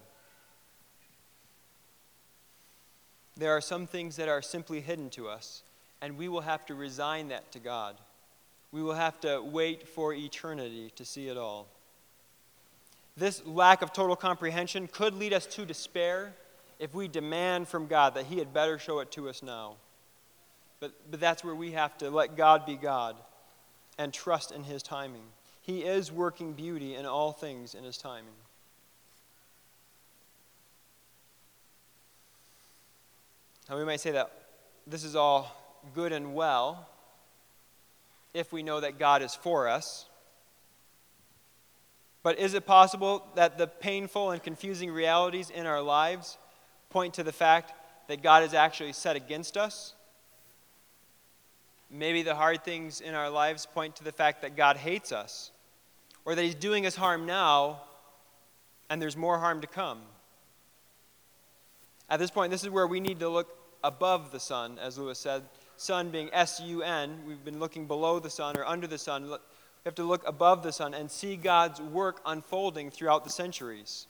There 3.35 3.51
are 3.51 3.59
some 3.59 3.85
things 3.85 4.15
that 4.15 4.29
are 4.29 4.41
simply 4.41 4.79
hidden 4.79 5.09
to 5.09 5.27
us 5.27 5.63
and 6.01 6.17
we 6.17 6.27
will 6.27 6.41
have 6.41 6.65
to 6.67 6.75
resign 6.75 7.29
that 7.29 7.51
to 7.51 7.59
God. 7.59 7.95
We 8.71 8.81
will 8.81 8.93
have 8.93 9.19
to 9.21 9.41
wait 9.41 9.87
for 9.87 10.13
eternity 10.13 10.91
to 10.95 11.05
see 11.05 11.27
it 11.27 11.37
all. 11.37 11.67
This 13.17 13.45
lack 13.45 13.81
of 13.81 13.91
total 13.91 14.15
comprehension 14.15 14.87
could 14.87 15.13
lead 15.13 15.33
us 15.33 15.45
to 15.47 15.65
despair 15.65 16.33
if 16.77 16.93
we 16.93 17.07
demand 17.07 17.67
from 17.67 17.87
God 17.87 18.13
that 18.13 18.25
He 18.25 18.37
had 18.37 18.53
better 18.53 18.79
show 18.79 18.99
it 18.99 19.11
to 19.11 19.27
us 19.27 19.43
now. 19.43 19.75
But, 20.79 20.93
but 21.11 21.19
that's 21.19 21.43
where 21.43 21.55
we 21.55 21.71
have 21.71 21.97
to 21.97 22.09
let 22.09 22.37
God 22.37 22.65
be 22.65 22.75
God 22.75 23.17
and 23.97 24.13
trust 24.13 24.51
in 24.51 24.63
His 24.63 24.81
timing. 24.81 25.23
He 25.61 25.83
is 25.83 26.11
working 26.11 26.53
beauty 26.53 26.95
in 26.95 27.05
all 27.05 27.33
things 27.33 27.75
in 27.75 27.83
His 27.83 27.97
timing. 27.97 28.33
Now, 33.69 33.77
we 33.77 33.83
might 33.83 33.99
say 33.99 34.11
that 34.11 34.31
this 34.87 35.03
is 35.03 35.15
all 35.15 35.58
good 35.93 36.11
and 36.11 36.33
well 36.33 36.87
if 38.33 38.53
we 38.53 38.63
know 38.63 38.79
that 38.79 38.99
God 38.99 39.21
is 39.21 39.35
for 39.35 39.67
us. 39.67 40.05
But 42.21 42.37
is 42.37 42.53
it 42.53 42.65
possible 42.65 43.25
that 43.35 43.57
the 43.57 43.67
painful 43.67 44.31
and 44.31 44.43
confusing 44.43 44.91
realities 44.91 45.49
in 45.49 45.65
our 45.65 45.81
lives 45.81 46.37
point 46.89 47.13
to 47.15 47.23
the 47.23 47.31
fact 47.31 47.73
that 48.07 48.21
God 48.21 48.43
is 48.43 48.53
actually 48.53 48.93
set 48.93 49.15
against 49.15 49.57
us? 49.57 49.93
Maybe 51.89 52.21
the 52.21 52.35
hard 52.35 52.63
things 52.63 53.01
in 53.01 53.15
our 53.15 53.29
lives 53.29 53.65
point 53.65 53.95
to 53.95 54.03
the 54.03 54.11
fact 54.11 54.41
that 54.41 54.55
God 54.55 54.77
hates 54.77 55.11
us, 55.11 55.51
or 56.25 56.35
that 56.35 56.43
He's 56.43 56.55
doing 56.55 56.85
us 56.85 56.95
harm 56.95 57.25
now, 57.25 57.81
and 58.89 59.01
there's 59.01 59.17
more 59.17 59.39
harm 59.39 59.61
to 59.61 59.67
come. 59.67 60.01
At 62.09 62.19
this 62.19 62.31
point, 62.31 62.51
this 62.51 62.63
is 62.63 62.69
where 62.69 62.87
we 62.87 62.99
need 62.99 63.19
to 63.21 63.29
look 63.29 63.55
above 63.83 64.31
the 64.31 64.39
sun, 64.39 64.77
as 64.79 64.97
Lewis 64.97 65.17
said. 65.19 65.43
Sun 65.79 66.09
being 66.09 66.29
S 66.33 66.59
U 66.59 66.83
N. 66.83 67.19
We've 67.25 67.43
been 67.45 67.59
looking 67.59 67.87
below 67.87 68.19
the 68.19 68.29
sun 68.29 68.57
or 68.57 68.65
under 68.65 68.85
the 68.85 68.97
sun. 68.97 69.29
We 69.29 69.37
have 69.85 69.95
to 69.95 70.03
look 70.03 70.27
above 70.27 70.61
the 70.61 70.73
sun 70.73 70.93
and 70.93 71.09
see 71.09 71.37
God's 71.37 71.79
work 71.79 72.19
unfolding 72.25 72.91
throughout 72.91 73.23
the 73.23 73.29
centuries. 73.29 74.07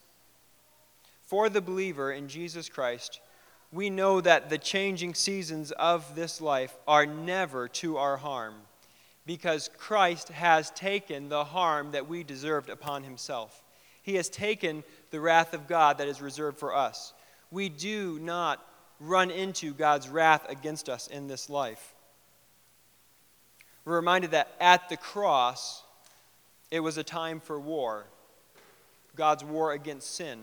For 1.22 1.48
the 1.48 1.60
believer 1.60 2.10
in 2.10 2.26
Jesus 2.26 2.68
Christ, 2.68 3.20
we 3.70 3.88
know 3.88 4.20
that 4.20 4.50
the 4.50 4.58
changing 4.58 5.14
seasons 5.14 5.70
of 5.70 6.16
this 6.16 6.40
life 6.40 6.76
are 6.88 7.06
never 7.06 7.68
to 7.68 7.98
our 7.98 8.16
harm 8.16 8.54
because 9.24 9.70
Christ 9.78 10.30
has 10.30 10.72
taken 10.72 11.28
the 11.28 11.44
harm 11.44 11.92
that 11.92 12.08
we 12.08 12.24
deserved 12.24 12.68
upon 12.68 13.04
himself. 13.04 13.62
He 14.02 14.16
has 14.16 14.28
taken 14.28 14.82
the 15.12 15.20
wrath 15.20 15.54
of 15.54 15.68
God 15.68 15.98
that 15.98 16.08
is 16.08 16.20
reserved 16.20 16.58
for 16.58 16.74
us. 16.74 17.12
We 17.52 17.68
do 17.68 18.18
not 18.20 18.60
run 19.00 19.30
into 19.30 19.72
God's 19.72 20.08
wrath 20.08 20.46
against 20.48 20.88
us 20.88 21.06
in 21.06 21.26
this 21.26 21.48
life. 21.48 21.94
We're 23.84 23.96
reminded 23.96 24.32
that 24.32 24.54
at 24.60 24.88
the 24.90 24.96
cross, 24.96 25.82
it 26.70 26.80
was 26.80 26.98
a 26.98 27.02
time 27.02 27.40
for 27.40 27.58
war 27.58 28.04
God's 29.16 29.44
war 29.44 29.72
against 29.72 30.14
sin. 30.14 30.38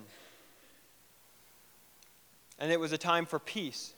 And 2.60 2.72
it 2.72 2.80
was 2.80 2.92
a 2.92 2.98
time 2.98 3.26
for 3.26 3.40
peace, 3.40 3.94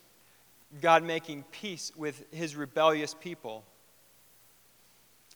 God 0.80 1.02
making 1.02 1.44
peace 1.50 1.90
with 1.96 2.24
his 2.32 2.54
rebellious 2.54 3.14
people. 3.14 3.64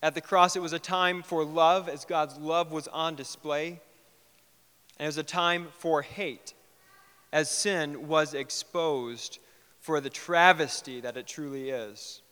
At 0.02 0.14
the 0.14 0.20
cross, 0.20 0.54
it 0.54 0.62
was 0.62 0.72
a 0.72 0.78
time 0.78 1.22
for 1.22 1.44
love 1.44 1.88
as 1.88 2.04
God's 2.04 2.38
love 2.38 2.70
was 2.70 2.87
on 2.88 3.16
display. 3.16 3.80
And 4.98 5.04
it 5.04 5.06
was 5.06 5.18
a 5.18 5.24
time 5.24 5.68
for 5.78 6.02
hate 6.02 6.54
as 7.34 7.50
sin 7.50 8.06
was 8.06 8.32
exposed 8.32 9.40
for 9.80 10.00
the 10.00 10.08
travesty 10.08 11.00
that 11.00 11.16
it 11.16 11.26
truly 11.26 11.68
is. 11.68 12.22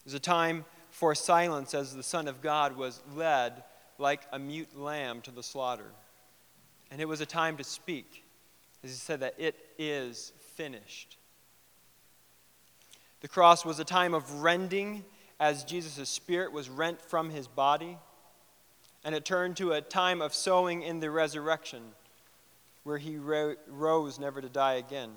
It 0.00 0.06
was 0.06 0.14
a 0.14 0.18
time 0.18 0.64
for 0.90 1.14
silence 1.14 1.72
as 1.72 1.94
the 1.94 2.02
Son 2.02 2.26
of 2.26 2.42
God 2.42 2.76
was 2.76 3.00
led 3.14 3.62
like 3.96 4.22
a 4.32 4.38
mute 4.40 4.76
lamb 4.76 5.20
to 5.20 5.30
the 5.30 5.44
slaughter. 5.44 5.92
And 6.90 7.00
it 7.00 7.06
was 7.06 7.20
a 7.20 7.26
time 7.26 7.56
to 7.58 7.64
speak 7.64 8.24
as 8.82 8.90
he 8.90 8.96
said 8.96 9.20
that 9.20 9.36
it 9.38 9.54
is 9.78 10.32
finished. 10.56 11.16
The 13.20 13.28
cross 13.28 13.64
was 13.64 13.78
a 13.78 13.84
time 13.84 14.14
of 14.14 14.42
rending 14.42 15.04
as 15.38 15.62
Jesus' 15.62 16.08
spirit 16.08 16.50
was 16.50 16.68
rent 16.68 17.00
from 17.00 17.30
his 17.30 17.46
body, 17.46 17.98
and 19.04 19.14
it 19.14 19.24
turned 19.24 19.56
to 19.58 19.72
a 19.72 19.80
time 19.80 20.20
of 20.20 20.34
sowing 20.34 20.82
in 20.82 20.98
the 20.98 21.10
resurrection, 21.10 21.82
where 22.84 22.98
he 22.98 23.16
ro- 23.16 23.56
rose 23.66 24.18
never 24.18 24.40
to 24.40 24.48
die 24.48 24.74
again. 24.74 25.10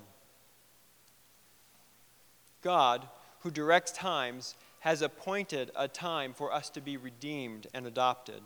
God, 2.62 3.08
who 3.40 3.50
directs 3.50 3.92
times, 3.92 4.56
has 4.80 5.02
appointed 5.02 5.70
a 5.76 5.86
time 5.86 6.32
for 6.32 6.52
us 6.52 6.70
to 6.70 6.80
be 6.80 6.96
redeemed 6.96 7.66
and 7.72 7.86
adopted. 7.86 8.42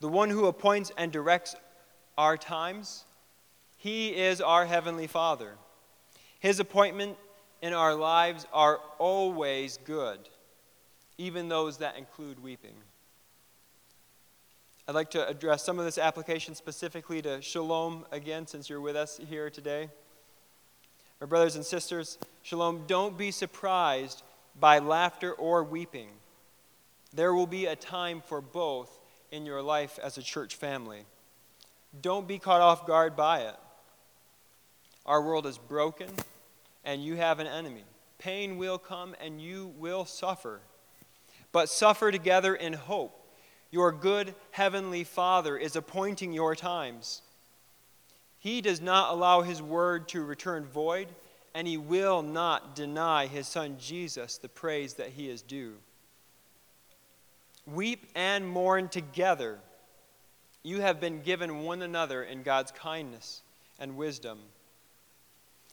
The 0.00 0.08
one 0.08 0.30
who 0.30 0.46
appoints 0.46 0.92
and 0.96 1.10
directs 1.10 1.56
our 2.16 2.36
times 2.36 3.04
he 3.78 4.08
is 4.08 4.40
our 4.40 4.66
Heavenly 4.66 5.06
Father. 5.06 5.54
His 6.40 6.58
appointment 6.58 7.16
in 7.62 7.72
our 7.72 7.94
lives 7.94 8.44
are 8.52 8.80
always 8.98 9.78
good, 9.84 10.18
even 11.16 11.48
those 11.48 11.78
that 11.78 11.96
include 11.96 12.42
weeping. 12.42 12.74
I'd 14.88 14.94
like 14.94 15.10
to 15.10 15.28
address 15.28 15.62
some 15.62 15.78
of 15.78 15.84
this 15.84 15.98
application 15.98 16.54
specifically 16.54 17.20
to 17.20 17.42
shalom 17.42 18.06
again, 18.10 18.46
since 18.46 18.70
you're 18.70 18.80
with 18.80 18.96
us 18.96 19.20
here 19.28 19.50
today. 19.50 19.90
My 21.20 21.26
brothers 21.26 21.56
and 21.56 21.64
sisters, 21.64 22.16
shalom, 22.40 22.84
don't 22.86 23.18
be 23.18 23.30
surprised 23.30 24.22
by 24.58 24.78
laughter 24.78 25.34
or 25.34 25.62
weeping. 25.62 26.08
There 27.12 27.34
will 27.34 27.46
be 27.46 27.66
a 27.66 27.76
time 27.76 28.22
for 28.24 28.40
both 28.40 28.98
in 29.30 29.44
your 29.44 29.60
life 29.60 29.98
as 30.02 30.16
a 30.16 30.22
church 30.22 30.54
family. 30.54 31.04
Don't 32.00 32.26
be 32.26 32.38
caught 32.38 32.62
off 32.62 32.86
guard 32.86 33.14
by 33.14 33.40
it. 33.40 33.56
Our 35.04 35.20
world 35.20 35.44
is 35.44 35.58
broken, 35.58 36.08
and 36.82 37.04
you 37.04 37.16
have 37.16 37.40
an 37.40 37.46
enemy. 37.46 37.84
Pain 38.18 38.56
will 38.56 38.78
come, 38.78 39.14
and 39.20 39.38
you 39.38 39.74
will 39.76 40.06
suffer. 40.06 40.60
But 41.52 41.68
suffer 41.68 42.10
together 42.10 42.54
in 42.54 42.72
hope. 42.72 43.17
Your 43.70 43.92
good 43.92 44.34
heavenly 44.50 45.04
Father 45.04 45.56
is 45.56 45.76
appointing 45.76 46.32
your 46.32 46.54
times. 46.54 47.22
He 48.38 48.60
does 48.60 48.80
not 48.80 49.12
allow 49.12 49.42
his 49.42 49.60
word 49.60 50.08
to 50.08 50.24
return 50.24 50.64
void, 50.64 51.08
and 51.54 51.66
he 51.66 51.76
will 51.76 52.22
not 52.22 52.74
deny 52.74 53.26
his 53.26 53.46
son 53.46 53.76
Jesus 53.78 54.38
the 54.38 54.48
praise 54.48 54.94
that 54.94 55.10
he 55.10 55.28
is 55.28 55.42
due. 55.42 55.74
Weep 57.66 58.06
and 58.14 58.48
mourn 58.48 58.88
together. 58.88 59.58
You 60.62 60.80
have 60.80 61.00
been 61.00 61.20
given 61.22 61.64
one 61.64 61.82
another 61.82 62.22
in 62.22 62.42
God's 62.42 62.72
kindness 62.72 63.42
and 63.78 63.96
wisdom 63.96 64.38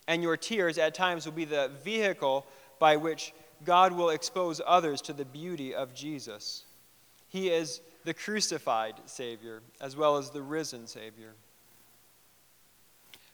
and 0.08 0.22
your 0.22 0.38
tears 0.38 0.78
at 0.78 0.94
times 0.94 1.26
will 1.26 1.34
be 1.34 1.46
the 1.46 1.72
vehicle 1.84 2.46
by 2.80 2.96
which 2.96 3.34
God 3.64 3.92
will 3.92 4.10
expose 4.10 4.62
others 4.66 5.02
to 5.04 5.14
the 5.14 5.26
beauty 5.26 5.74
of 5.74 5.94
Jesus. 5.94 6.64
He 7.28 7.50
is 7.50 7.82
the 8.04 8.14
crucified 8.14 8.96
Savior 9.06 9.62
as 9.82 9.96
well 9.96 10.18
as 10.18 10.30
the 10.30 10.42
risen 10.42 10.88
Savior. 10.88 11.34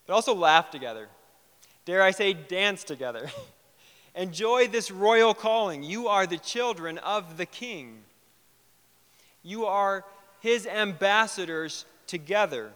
But 0.07 0.13
also 0.13 0.33
laugh 0.33 0.71
together. 0.71 1.07
Dare 1.85 2.01
I 2.01 2.11
say, 2.11 2.33
dance 2.33 2.83
together. 2.83 3.29
Enjoy 4.15 4.67
this 4.67 4.91
royal 4.91 5.33
calling. 5.33 5.83
You 5.83 6.07
are 6.07 6.27
the 6.27 6.37
children 6.37 6.97
of 6.99 7.37
the 7.37 7.45
King. 7.45 7.99
You 9.43 9.65
are 9.65 10.03
his 10.41 10.65
ambassadors 10.65 11.85
together. 12.07 12.71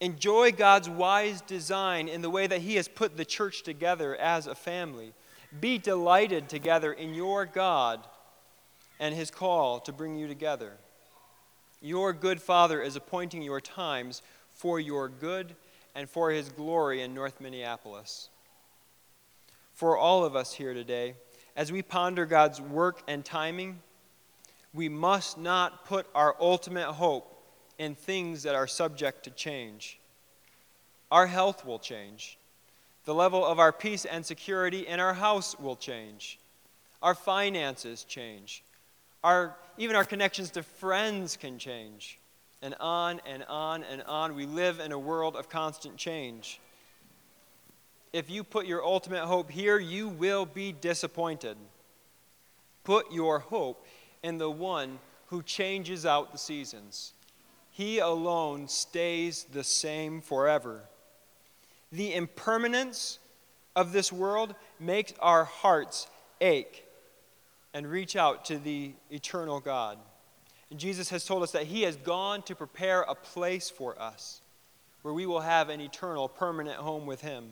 Enjoy 0.00 0.52
God's 0.52 0.88
wise 0.88 1.40
design 1.40 2.08
in 2.08 2.22
the 2.22 2.30
way 2.30 2.46
that 2.46 2.60
He 2.60 2.76
has 2.76 2.88
put 2.88 3.16
the 3.16 3.24
church 3.24 3.62
together 3.62 4.14
as 4.16 4.46
a 4.46 4.54
family. 4.54 5.12
Be 5.60 5.78
delighted 5.78 6.48
together 6.48 6.92
in 6.92 7.14
your 7.14 7.46
God 7.46 8.06
and 9.02 9.16
His 9.16 9.32
call 9.32 9.80
to 9.80 9.92
bring 9.92 10.14
you 10.14 10.28
together. 10.28 10.74
Your 11.80 12.12
good 12.12 12.40
Father 12.40 12.80
is 12.80 12.94
appointing 12.94 13.42
your 13.42 13.60
times 13.60 14.22
for 14.52 14.78
your 14.78 15.08
good 15.08 15.56
and 15.96 16.08
for 16.08 16.30
His 16.30 16.48
glory 16.50 17.02
in 17.02 17.12
North 17.12 17.40
Minneapolis. 17.40 18.28
For 19.74 19.98
all 19.98 20.24
of 20.24 20.36
us 20.36 20.54
here 20.54 20.72
today, 20.72 21.14
as 21.56 21.72
we 21.72 21.82
ponder 21.82 22.24
God's 22.24 22.60
work 22.60 23.02
and 23.08 23.24
timing, 23.24 23.80
we 24.72 24.88
must 24.88 25.36
not 25.36 25.84
put 25.84 26.06
our 26.14 26.36
ultimate 26.38 26.92
hope 26.92 27.44
in 27.78 27.96
things 27.96 28.44
that 28.44 28.54
are 28.54 28.68
subject 28.68 29.24
to 29.24 29.30
change. 29.30 29.98
Our 31.10 31.26
health 31.26 31.66
will 31.66 31.80
change. 31.80 32.38
The 33.04 33.14
level 33.14 33.44
of 33.44 33.58
our 33.58 33.72
peace 33.72 34.04
and 34.04 34.24
security 34.24 34.86
in 34.86 35.00
our 35.00 35.14
house 35.14 35.58
will 35.58 35.74
change. 35.74 36.38
Our 37.02 37.16
finances 37.16 38.04
change. 38.04 38.62
Our, 39.24 39.56
even 39.78 39.96
our 39.96 40.04
connections 40.04 40.50
to 40.52 40.62
friends 40.62 41.36
can 41.36 41.58
change. 41.58 42.18
And 42.60 42.74
on 42.78 43.20
and 43.26 43.44
on 43.44 43.82
and 43.82 44.02
on. 44.02 44.34
We 44.34 44.46
live 44.46 44.78
in 44.78 44.92
a 44.92 44.98
world 44.98 45.36
of 45.36 45.48
constant 45.48 45.96
change. 45.96 46.60
If 48.12 48.30
you 48.30 48.44
put 48.44 48.66
your 48.66 48.84
ultimate 48.84 49.24
hope 49.24 49.50
here, 49.50 49.78
you 49.78 50.08
will 50.08 50.46
be 50.46 50.70
disappointed. 50.70 51.56
Put 52.84 53.12
your 53.12 53.40
hope 53.40 53.86
in 54.22 54.38
the 54.38 54.50
one 54.50 54.98
who 55.26 55.42
changes 55.42 56.04
out 56.04 56.30
the 56.30 56.38
seasons. 56.38 57.14
He 57.70 57.98
alone 57.98 58.68
stays 58.68 59.44
the 59.44 59.64
same 59.64 60.20
forever. 60.20 60.82
The 61.90 62.14
impermanence 62.14 63.18
of 63.74 63.92
this 63.92 64.12
world 64.12 64.54
makes 64.78 65.14
our 65.20 65.44
hearts 65.44 66.06
ache 66.40 66.84
and 67.74 67.86
reach 67.86 68.16
out 68.16 68.44
to 68.46 68.58
the 68.58 68.92
eternal 69.10 69.60
God. 69.60 69.98
And 70.70 70.78
Jesus 70.78 71.10
has 71.10 71.24
told 71.24 71.42
us 71.42 71.52
that 71.52 71.64
He 71.64 71.82
has 71.82 71.96
gone 71.96 72.42
to 72.42 72.54
prepare 72.54 73.02
a 73.02 73.14
place 73.14 73.70
for 73.70 74.00
us 74.00 74.40
where 75.02 75.12
we 75.12 75.26
will 75.26 75.40
have 75.40 75.68
an 75.68 75.80
eternal, 75.80 76.28
permanent 76.28 76.76
home 76.76 77.06
with 77.06 77.20
Him. 77.20 77.50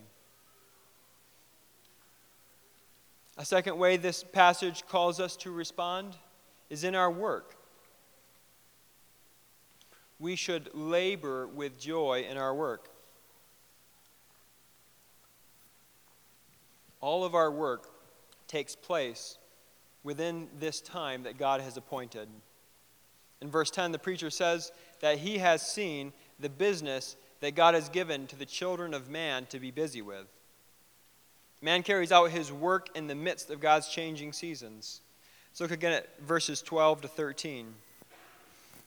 A 3.36 3.44
second 3.44 3.78
way 3.78 3.96
this 3.96 4.22
passage 4.22 4.86
calls 4.86 5.20
us 5.20 5.36
to 5.36 5.50
respond 5.50 6.16
is 6.68 6.84
in 6.84 6.94
our 6.94 7.10
work. 7.10 7.56
We 10.18 10.36
should 10.36 10.70
labor 10.74 11.46
with 11.46 11.80
joy 11.80 12.26
in 12.28 12.36
our 12.36 12.54
work. 12.54 12.90
All 17.00 17.24
of 17.24 17.34
our 17.34 17.50
work 17.50 17.88
takes 18.46 18.76
place 18.76 19.38
within 20.02 20.48
this 20.58 20.80
time 20.80 21.24
that 21.24 21.38
God 21.38 21.60
has 21.60 21.76
appointed. 21.76 22.28
In 23.40 23.50
verse 23.50 23.70
10, 23.70 23.92
the 23.92 23.98
preacher 23.98 24.30
says 24.30 24.72
that 25.00 25.18
he 25.18 25.38
has 25.38 25.62
seen 25.62 26.12
the 26.38 26.48
business 26.48 27.16
that 27.40 27.54
God 27.54 27.74
has 27.74 27.88
given 27.88 28.26
to 28.26 28.36
the 28.36 28.46
children 28.46 28.92
of 28.92 29.08
man 29.08 29.46
to 29.46 29.58
be 29.58 29.70
busy 29.70 30.02
with. 30.02 30.26
Man 31.62 31.82
carries 31.82 32.12
out 32.12 32.30
his 32.30 32.52
work 32.52 32.88
in 32.94 33.06
the 33.06 33.14
midst 33.14 33.50
of 33.50 33.60
God's 33.60 33.88
changing 33.88 34.32
seasons. 34.32 35.00
So 35.52 35.64
look 35.64 35.72
again 35.72 35.92
at 35.92 36.20
verses 36.20 36.62
12 36.62 37.02
to 37.02 37.08
13. 37.08 37.74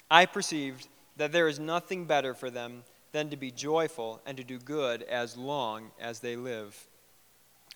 I 0.10 0.26
perceived 0.26 0.88
that 1.18 1.32
there 1.32 1.48
is 1.48 1.60
nothing 1.60 2.06
better 2.06 2.34
for 2.34 2.50
them 2.50 2.84
than 3.12 3.30
to 3.30 3.38
be 3.38 3.52
joyful 3.52 4.22
and 4.26 4.38
to 4.38 4.44
do 4.44 4.58
good 4.58 5.04
as 5.04 5.38
long 5.38 5.92
as 6.00 6.20
they 6.20 6.36
live. 6.36 6.88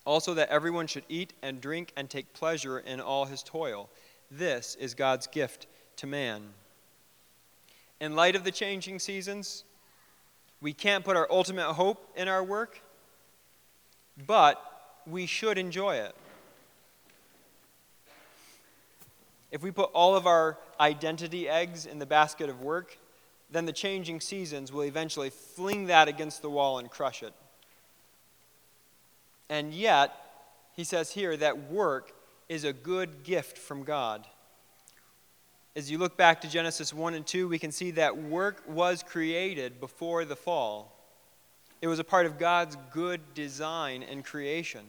Also, 0.08 0.32
that 0.32 0.48
everyone 0.48 0.86
should 0.86 1.04
eat 1.10 1.34
and 1.42 1.60
drink 1.60 1.92
and 1.94 2.08
take 2.08 2.32
pleasure 2.32 2.78
in 2.78 2.98
all 2.98 3.26
his 3.26 3.42
toil. 3.42 3.90
This 4.30 4.74
is 4.80 4.94
God's 4.94 5.26
gift 5.26 5.66
to 5.96 6.06
man. 6.06 6.44
In 8.00 8.16
light 8.16 8.34
of 8.34 8.42
the 8.42 8.50
changing 8.50 9.00
seasons, 9.00 9.64
we 10.62 10.72
can't 10.72 11.04
put 11.04 11.14
our 11.14 11.30
ultimate 11.30 11.74
hope 11.74 12.10
in 12.16 12.26
our 12.26 12.42
work, 12.42 12.80
but 14.26 14.58
we 15.06 15.26
should 15.26 15.58
enjoy 15.58 15.96
it. 15.96 16.16
If 19.50 19.62
we 19.62 19.70
put 19.70 19.90
all 19.92 20.16
of 20.16 20.26
our 20.26 20.56
identity 20.80 21.50
eggs 21.50 21.84
in 21.84 21.98
the 21.98 22.06
basket 22.06 22.48
of 22.48 22.62
work, 22.62 22.96
then 23.50 23.66
the 23.66 23.74
changing 23.74 24.22
seasons 24.22 24.72
will 24.72 24.84
eventually 24.84 25.28
fling 25.28 25.88
that 25.88 26.08
against 26.08 26.40
the 26.40 26.48
wall 26.48 26.78
and 26.78 26.90
crush 26.90 27.22
it. 27.22 27.34
And 29.48 29.72
yet, 29.72 30.12
he 30.74 30.84
says 30.84 31.10
here 31.10 31.36
that 31.36 31.70
work 31.70 32.12
is 32.48 32.64
a 32.64 32.72
good 32.72 33.24
gift 33.24 33.58
from 33.58 33.82
God. 33.82 34.26
As 35.76 35.90
you 35.90 35.98
look 35.98 36.16
back 36.16 36.40
to 36.40 36.48
Genesis 36.48 36.92
1 36.92 37.14
and 37.14 37.26
2, 37.26 37.48
we 37.48 37.58
can 37.58 37.70
see 37.70 37.92
that 37.92 38.16
work 38.16 38.62
was 38.66 39.02
created 39.02 39.80
before 39.80 40.24
the 40.24 40.36
fall. 40.36 40.94
It 41.80 41.86
was 41.86 41.98
a 41.98 42.04
part 42.04 42.26
of 42.26 42.38
God's 42.38 42.76
good 42.92 43.20
design 43.34 44.02
and 44.02 44.24
creation. 44.24 44.84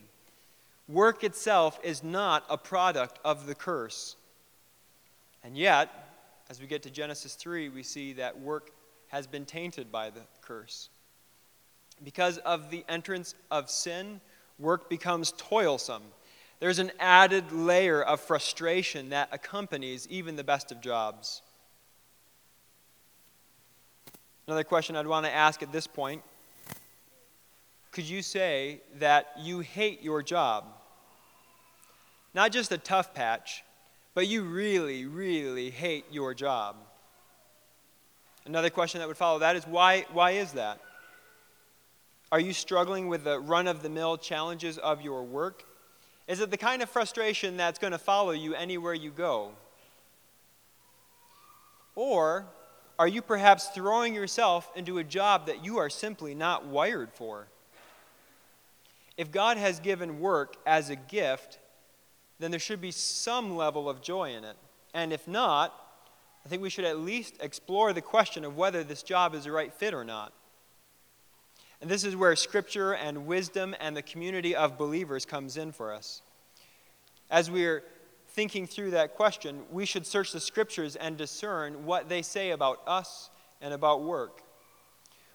Work 0.88 1.24
itself 1.24 1.80
is 1.84 2.04
not 2.04 2.43
a 2.50 2.58
product 2.58 3.19
of 3.24 3.45
the 3.45 3.54
curse. 3.54 4.15
And 5.43 5.56
yet, 5.56 5.89
as 6.50 6.60
we 6.60 6.65
get 6.65 6.82
to 6.84 6.89
Genesis 6.89 7.36
3, 7.36 7.69
we 7.69 7.84
see 7.84 8.13
that 8.13 8.39
work 8.39 8.72
has 9.10 9.28
been 9.28 9.45
tainted 9.45 9.91
by 9.91 10.10
the 10.10 10.22
curse. 10.41 10.89
Because 12.04 12.39
of 12.39 12.72
the 12.72 12.84
entrance 12.89 13.36
of 13.52 13.69
sin, 13.69 14.19
work 14.60 14.89
becomes 14.89 15.34
toilsome. 15.38 16.04
There's 16.60 16.80
an 16.80 16.91
added 17.00 17.52
layer 17.52 18.02
of 18.02 18.19
frustration 18.19 19.10
that 19.10 19.30
accompanies 19.32 20.08
even 20.10 20.36
the 20.36 20.43
best 20.43 20.72
of 20.72 20.82
jobs. 20.82 21.41
Another 24.45 24.63
question 24.63 24.95
I'd 24.95 25.08
want 25.08 25.26
to 25.26 25.34
ask 25.34 25.63
at 25.63 25.72
this 25.72 25.88
point 25.88 26.22
could 27.91 28.08
you 28.08 28.22
say 28.22 28.82
that 29.00 29.28
you 29.41 29.60
hate 29.62 30.04
your 30.04 30.22
job? 30.22 30.65
Not 32.34 32.52
just 32.52 32.72
a 32.72 32.78
tough 32.78 33.13
patch, 33.13 33.63
but 34.13 34.28
you 34.28 34.43
really, 34.43 35.06
really 35.06 35.72
hate 35.72 36.06
your 36.12 36.34
job. 36.34 36.76
Another 38.45 38.69
question 38.69 39.00
that 39.00 39.08
would 39.08 39.17
follow 39.17 39.39
that 39.39 39.56
is 39.56 39.65
why, 39.65 40.06
why 40.12 40.32
is 40.32 40.54
that? 40.54 40.80
Are 42.32 42.39
you 42.39 42.54
struggling 42.54 43.08
with 43.08 43.24
the 43.24 43.39
run 43.39 43.68
of 43.68 43.82
the 43.82 43.89
mill 43.89 44.18
challenges 44.18 44.78
of 44.78 45.02
your 45.02 45.24
work? 45.24 45.63
Is 46.28 46.42
it 46.42 46.52
the 46.52 46.58
kind 46.58 46.84
of 46.84 46.89
frustration 46.89 47.58
that's 47.58 47.80
going 47.80 47.92
to 47.92 47.98
follow 47.98 48.32
you 48.32 48.54
anywhere 48.54 48.94
you 48.94 49.10
go? 49.10 49.54
Or 51.96 52.46
are 53.00 53.08
you 53.08 53.22
perhaps 53.22 53.70
throwing 53.70 54.13
yourself 54.13 54.70
into 54.76 55.00
a 55.00 55.04
job 55.04 55.48
that 55.48 55.65
you 55.65 55.80
are 55.80 55.89
simply 55.89 56.36
not 56.36 56.65
wired 56.65 57.12
for? 57.13 57.48
If 59.18 59.32
God 59.32 59.58
has 59.58 59.80
given 59.80 60.20
work 60.20 60.56
as 60.65 60.89
a 60.89 60.96
gift, 60.96 61.60
then 62.39 62.52
there 62.52 62.60
should 62.60 62.80
be 62.80 62.92
some 62.92 63.58
level 63.58 63.89
of 63.89 64.02
joy 64.02 64.36
in 64.36 64.44
it. 64.44 64.56
And 64.94 65.12
if 65.12 65.28
not, 65.28 65.74
I 66.46 66.50
think 66.50 66.62
we 66.62 66.70
should 66.70 66.86
at 66.86 67.00
least 67.00 67.36
explore 67.42 67.92
the 67.92 68.02
question 68.02 68.46
of 68.46 68.56
whether 68.56 68.84
this 68.84 69.04
job 69.04 69.34
is 69.34 69.44
the 69.46 69.52
right 69.52 69.74
fit 69.74 69.94
or 69.94 70.04
not. 70.04 70.32
And 71.82 71.89
this 71.89 72.04
is 72.04 72.15
where 72.15 72.36
scripture 72.36 72.94
and 72.94 73.26
wisdom 73.26 73.76
and 73.80 73.96
the 73.96 74.02
community 74.02 74.56
of 74.56 74.78
believers 74.78 75.26
comes 75.26 75.56
in 75.56 75.72
for 75.72 75.94
us. 75.94 76.22
As 77.30 77.50
we're 77.50 77.84
thinking 78.30 78.68
through 78.68 78.92
that 78.92 79.15
question, 79.15 79.63
we 79.72 79.86
should 79.86 80.06
search 80.06 80.32
the 80.32 80.39
scriptures 80.39 80.96
and 80.96 81.18
discern 81.18 81.86
what 81.86 82.10
they 82.10 82.22
say 82.22 82.52
about 82.52 82.82
us 82.86 83.30
and 83.62 83.74
about 83.74 84.04
work. 84.04 84.44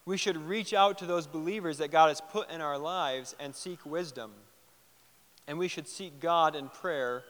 We 0.07 0.17
should 0.19 0.37
reach 0.37 0.75
out 0.75 0.99
to 0.99 1.07
those 1.07 1.27
believers 1.27 1.79
that 1.79 1.91
God 1.91 2.09
has 2.09 2.21
put 2.21 2.51
in 2.51 2.61
our 2.61 2.77
lives 2.77 3.35
and 3.41 3.55
seek 3.55 3.85
wisdom. 3.87 4.33
And 5.47 5.59
we 5.59 5.69
should 5.69 5.89
seek 5.89 6.21
God 6.21 6.55
in 6.55 6.69
prayer 6.69 7.25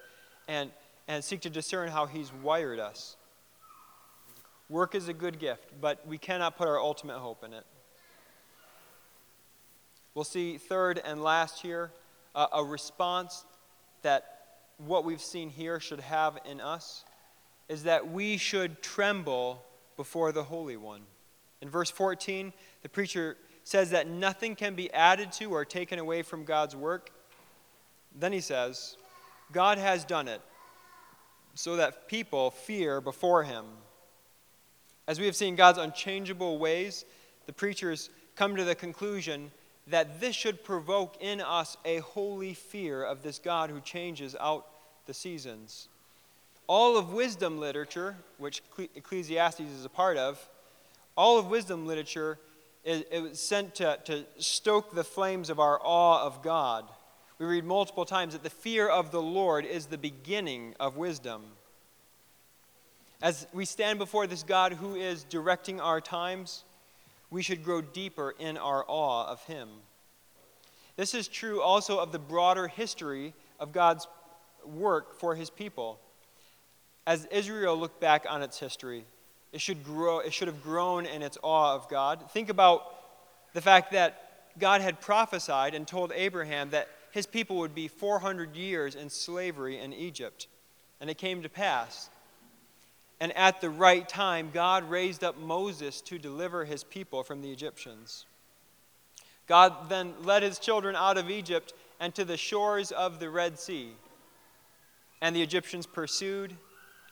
and, 0.49 0.71
and 1.07 1.23
seek 1.23 1.41
to 1.43 1.51
discern 1.51 1.89
how 1.89 2.07
He's 2.07 2.33
wired 2.33 2.81
us. 2.81 3.17
Work 4.69 4.95
is 4.95 5.09
a 5.09 5.13
good 5.13 5.39
gift, 5.39 5.73
but 5.81 6.07
we 6.07 6.19
cannot 6.19 6.57
put 6.57 6.67
our 6.67 6.81
ultimate 6.81 7.19
hope 7.19 7.45
in 7.45 7.53
it. 7.53 7.65
We'll 10.15 10.25
see, 10.25 10.59
third 10.59 11.01
and 11.05 11.23
last 11.23 11.61
here, 11.61 11.91
uh, 12.37 12.47
a 12.53 12.63
response 12.63 13.45
that 14.03 14.25
what 14.79 15.05
we've 15.05 15.21
seen 15.21 15.51
here 15.51 15.81
should 15.81 16.01
have 16.01 16.39
in 16.49 16.61
us 16.61 17.05
is 17.69 17.83
that 17.85 18.11
we 18.11 18.37
should 18.37 18.81
tremble 18.81 19.65
before 19.97 20.31
the 20.31 20.45
Holy 20.45 20.77
One. 20.77 21.03
In 21.61 21.69
verse 21.69 21.91
14, 21.91 22.53
the 22.83 22.89
preacher 22.89 23.37
says 23.65 23.91
that 23.91 24.07
nothing 24.07 24.55
can 24.55 24.77
be 24.77 24.93
added 24.93 25.33
to 25.33 25.47
or 25.47 25.65
taken 25.65 25.99
away 25.99 26.23
from 26.23 26.45
God's 26.45 26.77
work. 26.77 27.11
Then 28.15 28.33
he 28.33 28.41
says, 28.41 28.97
God 29.51 29.79
has 29.79 30.05
done 30.05 30.29
it 30.29 30.43
so 31.55 31.77
that 31.77 32.07
people 32.07 32.51
fear 32.51 33.01
before 33.01 33.43
him. 33.43 33.65
As 35.09 35.19
we 35.19 35.27
have 35.27 35.37
seen 35.37 35.57
God's 35.57 35.79
unchangeable 35.79 36.59
ways, 36.59 37.05
the 37.47 37.53
preachers 37.53 38.11
come 38.37 38.55
to 38.57 38.65
the 38.65 38.75
conclusion 38.75 39.51
that 39.87 40.21
this 40.21 40.35
should 40.35 40.65
provoke 40.65 41.17
in 41.21 41.41
us 41.41 41.77
a 41.85 41.99
holy 41.99 42.55
fear 42.55 43.03
of 43.03 43.23
this 43.23 43.39
God 43.39 43.71
who 43.71 43.81
changes 43.81 44.35
out 44.41 44.67
the 45.07 45.15
seasons. 45.15 45.89
All 46.67 46.97
of 46.97 47.13
wisdom 47.13 47.59
literature, 47.59 48.17
which 48.39 48.63
Ecclesiastes 48.95 49.61
is 49.61 49.85
a 49.85 49.91
part 49.91 50.17
of, 50.17 50.49
all 51.17 51.39
of 51.39 51.49
wisdom 51.49 51.87
literature 51.87 52.39
is, 52.85 53.39
sent 53.39 53.75
to, 53.77 53.99
to 54.05 54.25
stoke 54.39 54.95
the 54.95 55.05
flames 55.05 55.51
of 55.51 55.61
our 55.61 55.79
awe 55.83 56.25
of 56.25 56.43
God. 56.43 56.87
We 57.39 57.47
read 57.47 57.65
multiple 57.65 58.05
times 58.05 58.33
that 58.33 58.43
the 58.43 58.51
fear 58.51 58.89
of 58.89 59.11
the 59.11 59.23
Lord 59.23 59.65
is 59.65 59.87
the 59.87 59.99
beginning 59.99 60.75
of 60.81 60.97
wisdom. 60.97 61.43
As 63.21 63.47
we 63.53 63.65
stand 63.65 63.99
before 63.99 64.27
this 64.27 64.43
God 64.43 64.75
who 64.75 64.95
is 64.95 65.25
directing 65.25 65.81
our 65.81 66.01
times, 66.01 66.65
we 67.35 67.43
should 67.43 67.65
grow 67.65 67.81
deeper 67.81 68.33
in 68.39 68.57
our 68.57 68.85
awe 68.87 69.27
of 69.27 69.43
Him. 69.47 69.69
This 70.95 71.15
is 71.15 71.27
true 71.27 71.61
also 71.61 71.99
of 71.99 72.13
the 72.13 72.19
broader 72.21 72.69
history 72.69 73.35
of 73.59 73.73
God's 73.73 74.07
work 74.65 75.19
for 75.19 75.35
His 75.35 75.51
people. 75.51 75.99
As 77.09 77.25
Israel 77.33 77.77
looked 77.77 78.01
back 78.01 78.25
on 78.31 78.41
its 78.41 78.61
history, 78.61 79.05
it 79.53 79.61
should, 79.61 79.83
grow, 79.83 80.21
it 80.21 80.33
should 80.33 80.47
have 80.47 80.63
grown 80.63 81.07
in 81.07 81.23
its 81.23 81.37
awe 81.43 81.75
of 81.75 81.89
God. 81.89 82.31
Think 82.31 82.51
about 82.51 82.85
the 83.53 83.61
fact 83.61 83.91
that 83.91 84.53
God 84.61 84.81
had 84.81 85.01
prophesied 85.01 85.75
and 85.75 85.89
told 85.89 86.13
Abraham 86.15 86.71
that 86.71 86.89
his 87.11 87.27
people 87.27 87.57
would 87.57 87.75
be 87.75 87.89
400 87.89 88.55
years 88.55 88.95
in 88.95 89.11
slavery 89.11 89.81
in 89.81 89.93
Egypt. 89.93 90.47
And 91.01 91.11
it 91.11 91.19
came 91.19 91.43
to 91.43 91.49
pass. 91.49 92.11
And 93.25 93.35
at 93.39 93.63
the 93.63 93.71
right 93.71 94.07
time, 94.07 94.51
God 94.53 94.91
raised 94.91 95.25
up 95.25 95.39
Moses 95.39 96.03
to 96.03 96.19
deliver 96.19 96.67
his 96.67 96.85
people 96.85 97.23
from 97.23 97.41
the 97.41 97.51
Egyptians. 97.51 98.27
God 99.47 99.89
then 99.89 100.13
led 100.25 100.43
his 100.43 100.59
children 100.59 100.95
out 100.95 101.17
of 101.17 101.31
Egypt 101.31 101.73
and 101.99 102.15
to 102.17 102.27
the 102.27 102.37
shores 102.37 102.93
of 102.93 103.21
the 103.21 103.31
Red 103.31 103.59
Sea. 103.59 103.93
and 105.23 105.35
the 105.35 105.41
Egyptians 105.41 105.87
pursued, 105.87 106.55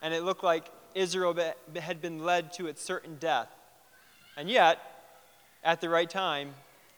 and 0.02 0.12
it 0.12 0.22
looked 0.22 0.44
like 0.44 0.70
Israel 0.94 1.34
had 1.80 2.02
been 2.02 2.22
led 2.22 2.52
to 2.52 2.66
its 2.66 2.82
certain 2.82 3.16
death. 3.16 3.48
And 4.36 4.50
yet, 4.50 4.80
at 5.64 5.80
the 5.80 5.88
right 5.88 6.10
time, 6.10 6.52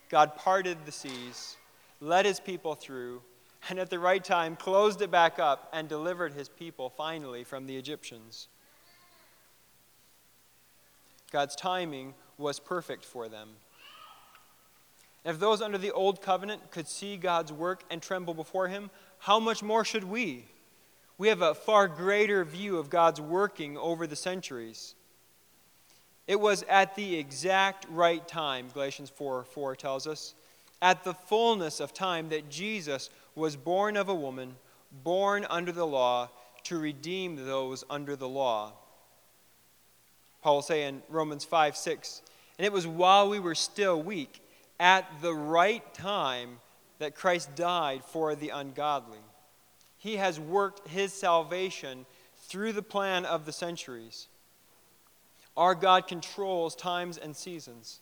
God 0.09 0.35
parted 0.35 0.79
the 0.85 0.91
seas, 0.91 1.55
led 2.01 2.25
his 2.25 2.41
people 2.41 2.75
through, 2.75 3.21
and 3.69 3.79
at 3.79 3.89
the 3.89 3.97
right 3.97 4.25
time 4.25 4.57
closed 4.57 5.01
it 5.01 5.09
back 5.09 5.39
up 5.39 5.69
and 5.71 5.87
delivered 5.87 6.33
his 6.33 6.49
people 6.49 6.89
finally 6.89 7.45
from 7.45 7.65
the 7.65 7.77
Egyptians. 7.77 8.49
God's 11.31 11.55
timing 11.55 12.13
was 12.37 12.59
perfect 12.59 13.05
for 13.05 13.27
them. 13.27 13.49
If 15.23 15.39
those 15.39 15.61
under 15.61 15.79
the 15.79 15.91
old 15.91 16.21
covenant 16.21 16.69
could 16.69 16.87
see 16.87 17.17
God's 17.17 17.51
work 17.51 17.83
and 17.89 18.01
tremble 18.01 18.35
before 18.35 18.67
him, 18.67 18.91
how 19.17 19.39
much 19.39 19.63
more 19.63 19.83
should 19.83 20.03
we? 20.03 20.45
We 21.17 21.29
have 21.29 21.41
a 21.41 21.55
far 21.55 21.87
greater 21.87 22.43
view 22.45 22.77
of 22.77 22.89
God's 22.89 23.19
working 23.19 23.77
over 23.77 24.05
the 24.05 24.15
centuries. 24.15 24.93
It 26.27 26.39
was 26.39 26.63
at 26.69 26.95
the 26.95 27.17
exact 27.17 27.85
right 27.89 28.27
time, 28.27 28.67
Galatians 28.73 29.09
4 29.09 29.45
4 29.45 29.75
tells 29.75 30.05
us, 30.05 30.35
at 30.81 31.03
the 31.03 31.13
fullness 31.13 31.79
of 31.79 31.93
time 31.93 32.29
that 32.29 32.49
Jesus 32.49 33.09
was 33.33 33.55
born 33.55 33.97
of 33.97 34.09
a 34.09 34.15
woman, 34.15 34.55
born 35.03 35.45
under 35.49 35.71
the 35.71 35.87
law, 35.87 36.29
to 36.63 36.77
redeem 36.77 37.35
those 37.35 37.83
under 37.89 38.15
the 38.15 38.27
law. 38.27 38.73
Paul 40.45 40.57
will 40.57 40.61
say 40.61 40.83
in 40.83 41.01
Romans 41.09 41.43
5 41.43 41.75
6, 41.75 42.21
and 42.59 42.67
it 42.67 42.71
was 42.71 42.85
while 42.85 43.29
we 43.29 43.39
were 43.39 43.55
still 43.55 43.99
weak, 43.99 44.43
at 44.79 45.09
the 45.19 45.33
right 45.33 45.91
time, 45.95 46.59
that 46.99 47.15
Christ 47.15 47.55
died 47.55 48.03
for 48.03 48.35
the 48.35 48.49
ungodly. 48.49 49.17
He 49.97 50.17
has 50.17 50.39
worked 50.39 50.87
his 50.87 51.13
salvation 51.13 52.05
through 52.37 52.73
the 52.73 52.83
plan 52.83 53.25
of 53.25 53.47
the 53.47 53.51
centuries. 53.51 54.27
Our 55.57 55.73
God 55.73 56.07
controls 56.07 56.75
times 56.75 57.17
and 57.17 57.35
seasons. 57.35 58.01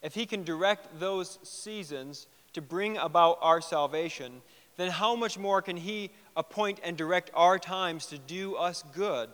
If 0.00 0.14
he 0.14 0.24
can 0.24 0.44
direct 0.44 0.98
those 0.98 1.38
seasons 1.42 2.26
to 2.54 2.62
bring 2.62 2.96
about 2.96 3.36
our 3.42 3.60
salvation, 3.60 4.40
then 4.78 4.90
how 4.90 5.14
much 5.14 5.36
more 5.36 5.60
can 5.60 5.76
he 5.76 6.08
appoint 6.38 6.80
and 6.82 6.96
direct 6.96 7.30
our 7.34 7.58
times 7.58 8.06
to 8.06 8.16
do 8.16 8.54
us 8.54 8.82
good? 8.94 9.28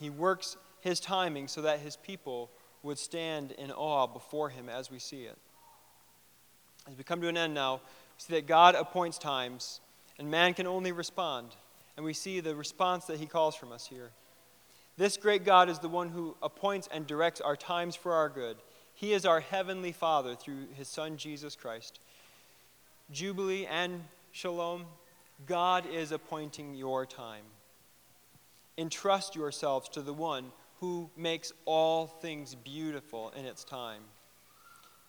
He 0.00 0.10
works 0.10 0.56
his 0.80 0.98
timing 0.98 1.46
so 1.46 1.62
that 1.62 1.78
his 1.80 1.94
people 1.94 2.50
would 2.82 2.98
stand 2.98 3.52
in 3.52 3.70
awe 3.70 4.06
before 4.06 4.48
him 4.48 4.68
as 4.68 4.90
we 4.90 4.98
see 4.98 5.24
it. 5.24 5.36
As 6.90 6.96
we 6.96 7.04
come 7.04 7.20
to 7.20 7.28
an 7.28 7.36
end 7.36 7.52
now, 7.52 7.74
we 7.74 7.80
see 8.16 8.34
that 8.34 8.46
God 8.46 8.74
appoints 8.74 9.18
times 9.18 9.80
and 10.18 10.30
man 10.30 10.54
can 10.54 10.66
only 10.66 10.92
respond. 10.92 11.48
And 11.96 12.04
we 12.04 12.12
see 12.14 12.40
the 12.40 12.54
response 12.54 13.06
that 13.06 13.18
he 13.18 13.26
calls 13.26 13.54
from 13.54 13.72
us 13.72 13.86
here. 13.86 14.10
This 14.96 15.16
great 15.16 15.44
God 15.44 15.68
is 15.68 15.78
the 15.78 15.88
one 15.88 16.10
who 16.10 16.36
appoints 16.42 16.88
and 16.92 17.06
directs 17.06 17.40
our 17.40 17.56
times 17.56 17.96
for 17.96 18.12
our 18.12 18.28
good. 18.28 18.56
He 18.94 19.12
is 19.12 19.24
our 19.24 19.40
heavenly 19.40 19.92
Father 19.92 20.34
through 20.34 20.68
his 20.74 20.88
Son, 20.88 21.16
Jesus 21.16 21.56
Christ. 21.56 22.00
Jubilee 23.10 23.66
and 23.66 24.04
Shalom, 24.32 24.84
God 25.46 25.84
is 25.90 26.12
appointing 26.12 26.74
your 26.74 27.06
time. 27.06 27.44
Entrust 28.80 29.36
yourselves 29.36 29.90
to 29.90 30.00
the 30.00 30.14
one 30.14 30.52
who 30.80 31.10
makes 31.14 31.52
all 31.66 32.06
things 32.06 32.54
beautiful 32.54 33.30
in 33.36 33.44
its 33.44 33.62
time. 33.62 34.00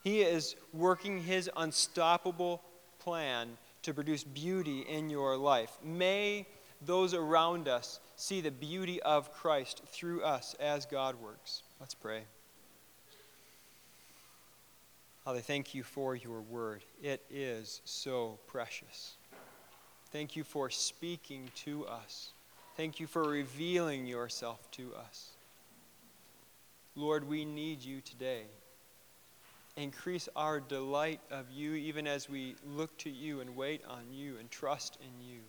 He 0.03 0.21
is 0.21 0.57
working 0.73 1.23
his 1.23 1.49
unstoppable 1.55 2.61
plan 2.99 3.57
to 3.83 3.93
produce 3.93 4.25
beauty 4.25 4.81
in 4.81 5.09
your 5.09 5.37
life. 5.37 5.77
May 5.81 6.47
those 6.85 7.13
around 7.13 7.69
us 7.69 8.01
see 8.17 8.41
the 8.41 8.51
beauty 8.51 9.01
of 9.03 9.31
Christ 9.31 9.83
through 9.87 10.21
us 10.21 10.53
as 10.59 10.85
God 10.85 11.15
works. 11.21 11.63
Let's 11.79 11.93
pray. 11.93 12.23
Father, 15.23 15.39
thank 15.39 15.73
you 15.73 15.83
for 15.83 16.13
your 16.13 16.41
word. 16.41 16.83
It 17.01 17.23
is 17.29 17.79
so 17.85 18.37
precious. 18.47 19.13
Thank 20.11 20.35
you 20.35 20.43
for 20.43 20.69
speaking 20.69 21.51
to 21.63 21.85
us. 21.85 22.33
Thank 22.81 22.99
you 22.99 23.05
for 23.05 23.21
revealing 23.21 24.07
yourself 24.07 24.59
to 24.71 24.95
us. 25.07 25.29
Lord, 26.95 27.29
we 27.29 27.45
need 27.45 27.83
you 27.83 28.01
today. 28.01 28.41
Increase 29.77 30.27
our 30.35 30.59
delight 30.59 31.19
of 31.29 31.45
you 31.51 31.75
even 31.75 32.07
as 32.07 32.27
we 32.27 32.55
look 32.75 32.97
to 32.97 33.11
you 33.11 33.39
and 33.39 33.55
wait 33.55 33.83
on 33.87 34.11
you 34.11 34.37
and 34.39 34.49
trust 34.49 34.97
in 34.99 35.23
you. 35.23 35.41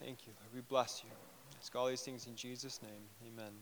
Thank 0.00 0.26
you, 0.26 0.34
Lord. 0.38 0.54
We 0.54 0.60
bless 0.60 1.00
you. 1.02 1.10
Ask 1.58 1.74
all 1.74 1.86
these 1.86 2.02
things 2.02 2.26
in 2.26 2.36
Jesus' 2.36 2.82
name. 2.82 3.32
Amen. 3.32 3.54